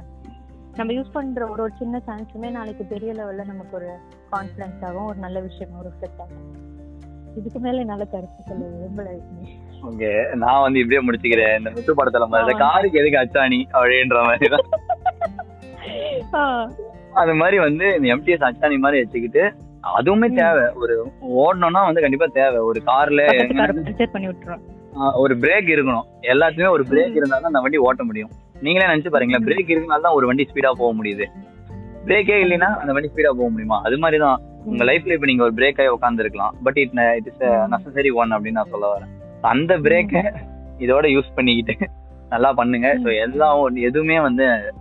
நம்ம 0.75 0.93
யூஸ் 0.93 1.13
பண்ற 1.13 1.47
ஒரு 1.47 1.61
ஒரு 1.61 1.73
சின்ன 1.79 2.01
சான்ஸுமே 2.07 2.49
நாளைக்கு 2.49 2.83
பெரிய 2.83 3.13
லெவல்ல 3.13 3.45
நமக்கு 3.45 3.75
ஒரு 3.75 3.89
கான்ஃபிடன்ஸ் 4.33 4.83
ஆகும் 4.85 5.05
ஒரு 5.05 5.19
நல்ல 5.19 5.39
விஷயமா 5.39 5.83
ரிஃப்ளெக்ட் 5.87 6.21
ஆகும். 6.21 6.45
இதுக்கு 7.35 7.59
மேல 7.59 7.79
என்னால 7.79 8.05
கருத்து 8.05 8.47
சொல்ல 8.47 8.63
விரும்பல 8.75 9.09
ஓகே 9.89 10.09
நான் 10.35 10.61
வந்து 10.61 10.79
இப்படியே 10.79 11.01
முடிச்சுக்கிறேன். 11.05 11.55
இந்த 11.57 11.69
முத்து 11.69 11.93
படத்துல 11.99 12.27
மாதிரி. 12.27 12.57
காருக்கு 12.57 13.01
எதுக்கு 13.01 13.21
அச்சாணி 13.23 13.61
அப்படின்ற 13.73 14.19
மாதிரி 14.29 14.47
அது 17.13 17.33
மாதிரி 17.35 17.59
வந்து 17.59 17.85
இந்த 17.95 18.07
எம்டிஎஸ் 18.15 18.47
அச்சாணி 18.49 18.77
மாதிரி 18.77 19.01
வச்சுக்கிட்டு 19.01 19.43
அதுவுமே. 19.97 20.33
தேவை. 20.33 20.65
ஒரு 20.73 20.95
ஓடணும்னா 21.41 21.85
வந்து 21.85 22.01
கண்டிப்பா 22.01 22.25
தேவை. 22.25 22.57
ஒரு 22.57 22.81
கார்ல 22.85 23.21
ஒரு 25.13 25.37
பிரேக் 25.37 25.69
இருக்கணும். 25.75 26.05
எல்லாத்துலயுமே 26.21 26.69
ஒரு 26.69 26.83
பிரேக் 26.89 27.09
ம். 27.09 27.15
இருந்தா 27.15 27.35
தான் 27.35 27.43
அந்த 27.43 27.59
வண்டி 27.59 27.77
ஓட்ட 27.77 28.03
முடியும். 28.03 28.29
நீங்களே 28.61 28.87
நினைச்சு 28.87 29.07
பாருங்களேன். 29.07 29.45
பிரேக் 29.47 29.71
இருக்கனால 29.73 30.01
தான் 30.01 30.13
ஒரு 30.13 30.27
வண்டி 30.27 30.47
ஸ்பீடா 30.49 30.71
போக 30.71 31.03
முடியுது. 31.03 31.25
பிரேக்கே 32.05 32.37
இல்லைன்னா 32.43 32.69
அந்த 32.75 32.93
வண்டி 32.93 33.09
ஸ்பீடா 33.13 33.27
போக 33.27 33.49
முடியுமா? 33.49 33.81
அது 33.81 33.97
மாதிரி 33.97 34.21
தான் 34.21 34.41
உங்க 34.65 34.83
லைஃப்ல 34.83 35.13
இப்ப 35.13 35.25
நீங்க 35.25 35.43
ஒரு 35.43 35.53
பிரேக் 35.53 35.79
ஆகி 35.81 35.87
உட்கார்ந்து 35.87 36.23
இருக்கலாம் 36.23 36.55
but 36.63 36.77
it 36.77 36.91
it 37.17 37.27
is. 37.27 37.41
Necessary 37.43 38.11
one 38.11 38.31
அப்படின்னு 38.31 38.51
நான் 38.51 38.69
சொல்ல 38.69 38.87
வரேன். 38.93 39.11
அந்த 39.41 39.77
பிரேக்க 39.77 40.33
இதோட 40.79 41.05
யூஸ் 41.15 41.35
பண்ணிக்கிட்டு 41.35 41.87
நல்லா 42.29 42.53
பண்ணுங்க. 42.53 42.97
ஸோ 43.03 43.19
எல்லாம் 43.19 43.75
எதுவுமே 43.75 44.19
வந்து 44.19 44.73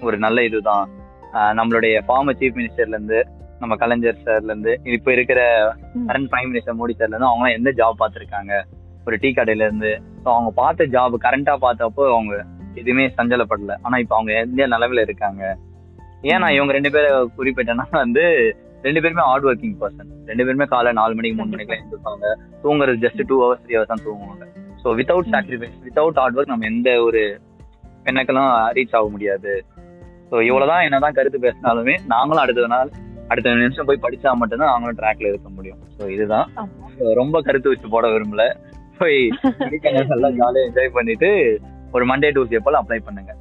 ஒரு 0.00 0.18
நல்ல 0.18 0.44
இதுதான். 0.44 0.88
நம்மளுடைய 1.34 2.02
ஃபார்மர் 2.08 2.38
சீஃப் 2.38 2.56
மினிஸ்டர்ல 2.58 2.96
இருந்து 2.98 3.28
நம்ம 3.58 3.76
கலைஞர் 3.76 4.22
சார்ல 4.24 4.44
இருந்து 4.44 4.80
இப்ப 4.84 5.12
இருக்கிற. 5.12 5.40
கரண்ட் 6.06 6.30
பிரைம் 6.32 6.50
மினிஸ்டர் 6.52 6.78
மோடி 6.80 6.94
சார்ல 6.98 7.14
இருந்து 7.14 7.26
அவங்க 7.26 7.52
எந்த 7.52 7.70
ஜாப் 7.70 8.02
பார்த்திருக்காங்க? 8.02 8.62
ஒரு 9.06 9.16
டீ 9.20 9.28
கடையில 9.28 9.66
இருந்து. 9.68 10.02
ஸோ 10.24 10.28
அவங்க 10.34 10.50
பார்த்த 10.50 10.84
ஜாப் 10.84 11.14
கரண்டா 11.24 11.54
பார்த்தப்போ 11.66 12.04
அவங்க 12.12 12.44
எதுவுமே 12.74 13.06
சஞ்சலப்படல. 13.06 13.74
ஆனா 13.82 13.96
இப்ப 13.96 14.14
அவங்க 14.14 14.32
எந்த 14.32 14.66
நிலவுல 14.66 15.00
இருக்காங்க? 15.00 15.56
ஏன் 16.22 16.38
நான் 16.38 16.52
இவங்க 16.52 16.72
ரெண்டு 16.72 16.90
பேரை 16.90 17.10
குறிப்பிட்டேன்னா 17.38 17.84
வந்து 17.90 18.56
ரெண்டு 18.82 19.00
பேருமே 19.00 19.22
ஹார்ட் 19.22 19.44
ஒர்க்கிங் 19.44 19.76
பர்சன் 19.80 20.10
ரெண்டு 20.26 20.44
பேருமே 20.44 20.64
காலை 20.64 20.92
நாலு 20.92 21.14
மணிக்கு 21.14 21.36
மூணு 21.36 21.50
மணிக்கு 21.50 21.74
எழுந்திருப்பாங்க. 21.74 22.26
தூங்குறது 22.62 23.02
just 23.04 23.22
two 23.26 23.36
hours 23.44 23.64
three 23.66 23.76
hours 23.76 23.86
தான் 23.86 24.04
தூங்குவாங்க. 24.06 24.46
So 24.84 24.94
without. 25.00 25.30
Sacrifice 25.32 25.78
without 25.86 26.18
hard 26.20 26.38
work 26.38 26.46
நம்ம 26.46 26.66
எந்த 26.66 27.02
ஒரு 27.02 27.40
பெண்ணுக்கெல்லாம் 28.04 28.52
ரீச் 28.76 28.96
ஆக 28.96 29.08
முடியாது. 29.08 29.64
ஸோ 30.30 30.36
இவ்வளவுதான் 30.48 30.84
என்னதான் 30.86 31.16
கருத்து 31.18 31.38
பேசினாலுமே 31.44 31.94
நாங்களும் 32.12 32.42
அடுத்த 32.42 32.68
நாள் 32.74 32.90
அடுத்த 33.32 33.54
நிமிஷம் 33.60 33.88
போய் 33.88 34.04
படிச்சா 34.04 34.30
மட்டும்தான் 34.40 34.70
நாங்களும் 34.72 34.98
ட்ராக்ல 35.00 35.30
இருக்க 35.30 35.48
முடியும். 35.56 35.80
ஸோ 35.96 36.02
இதுதான். 36.14 36.46
ரொம்ப 37.20 37.36
கருத்து 37.46 37.72
வச்சு 37.72 37.88
போட 37.94 38.06
விரும்பல. 38.14 38.44
போய் 39.00 39.18
நல்லா 40.12 40.30
ஜாலியா 40.38 40.62
என்ஜாய் 40.68 40.96
பண்ணிட்டு 40.96 41.28
ஒரு 41.96 42.04
மண்டே 42.10 42.30
டூஸ்டே 42.36 42.60
போல 42.66 42.80
அப்ளை 42.82 43.00
பண்ணுங்க. 43.08 43.32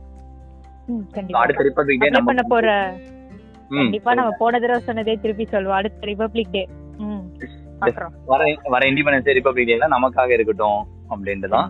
அடுத்த 1.43 1.63
ரிப்பப்ளிக் 1.67 2.03
டே 2.03 2.09
பண்ண 2.29 2.43
போற 2.53 2.67
கண்டிப்பா 3.71 4.11
நம்ம 4.19 4.33
போன 4.41 4.59
தடவை 4.63 4.81
சொன்னதே 4.89 5.15
திருப்பி 5.23 5.45
சொல்லுவோம் 5.53 5.77
அடுத்த 5.79 6.07
ரிபப்ளிக் 6.11 6.53
டே 6.53 6.61
வர 8.29 8.43
வர 8.73 8.81
இண்டிபெண்டன்ஸ் 8.91 9.27
டே 9.27 9.33
ரிப்பப்ளிக் 9.39 9.71
டேல 9.71 9.89
நமக்காக 9.95 10.31
இருக்கட்டும் 10.37 10.79
அப்படின்ட்டு 11.11 11.49
தான் 11.55 11.67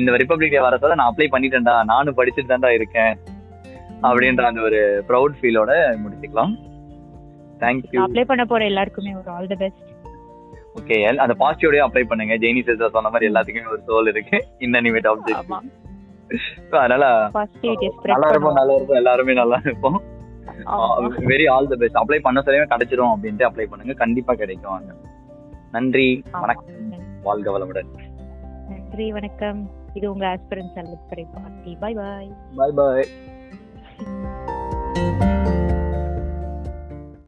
இந்த 0.00 0.16
ரிப்பப்ளிக் 0.22 0.54
டே 0.56 0.62
வர 0.66 0.78
சொல்ல 0.82 0.98
நான் 1.00 1.10
அப்ளை 1.12 1.28
பண்ணிட்டேன்டா. 1.34 1.76
நானும் 1.92 2.18
படிச்சுட்டு 2.18 2.52
தான்டா 2.52 2.72
இருக்கேன். 2.78 3.12
அப்படின்ற 4.08 4.42
அந்த 4.50 4.60
ஒரு 4.68 4.80
ப்ரௌட் 5.08 5.34
ஃபீலோட 5.40 5.72
முடிச்சுக்கலாம். 6.02 6.52
தேங்க்யூ 7.62 7.98
அப்ளை 8.04 8.24
பண்ண 8.30 8.44
போற 8.50 8.64
எல்லாருக்குமே 8.70 9.12
ஒரு 9.20 9.30
ஆல் 9.36 9.50
தி 9.52 9.58
பெஸ்ட் 9.62 9.88
ஓகே 10.78 10.96
அந்த 11.24 11.34
பாசிட்டிவோடய 11.42 11.84
அப்ளை 11.86 12.02
பண்ணுங்க. 12.10 12.34
ஜெய்னி 12.42 12.62
சிஸ்டர் 12.68 12.94
சொன்ன 12.96 13.10
மாதிரி 13.14 13.30
எல்லாத்துக்குமே 13.30 13.72
ஒரு 13.74 13.82
சோல் 13.88 14.10
இருக்கு. 14.12 14.38
இன்னிமேட் 14.66 15.08
ஆப்ஜெக்ட் 15.12 16.78
அதனால 16.82 17.04
நல்லா 18.12 18.28
இருப்போம் 18.32 18.58
நல்லா 18.60 18.74
இருப்போம் 18.74 19.00
எல்லாருமே 19.02 19.34
நல்லா 19.40 19.58
இருப்போம். 19.64 19.98
Very 21.32 21.46
all 21.54 21.70
the 21.72 21.76
best 21.82 22.00
apply 22.02 22.18
பண்ண 22.26 22.42
சொல்லவே 22.46 22.70
கிடைச்சிரும் 22.72 23.12
அப்படின்ட்டு 23.14 23.48
அப்ளை 23.48 23.66
பண்ணுங்க. 23.72 23.94
கண்டிப்பா 24.04 24.34
கிடைக்கும் 24.42 24.86
நன்றி. 25.76 26.06
வணக்கம். 26.44 26.78
வாழ்க 27.26 27.48
வளமுடன். 27.56 27.90
நன்றி 28.70 29.06
வணக்கம். 29.16 29.60
இது 29.98 30.06
உங்க 30.12 30.24
ஆஸ்பிரன்ஸ் 30.32 30.78
அல்லது 30.82 30.98
பாய் 31.80 31.96
பாய் 32.00 32.30
பாய் 32.56 32.74
பாய் 32.78 33.06
Música 34.00 35.29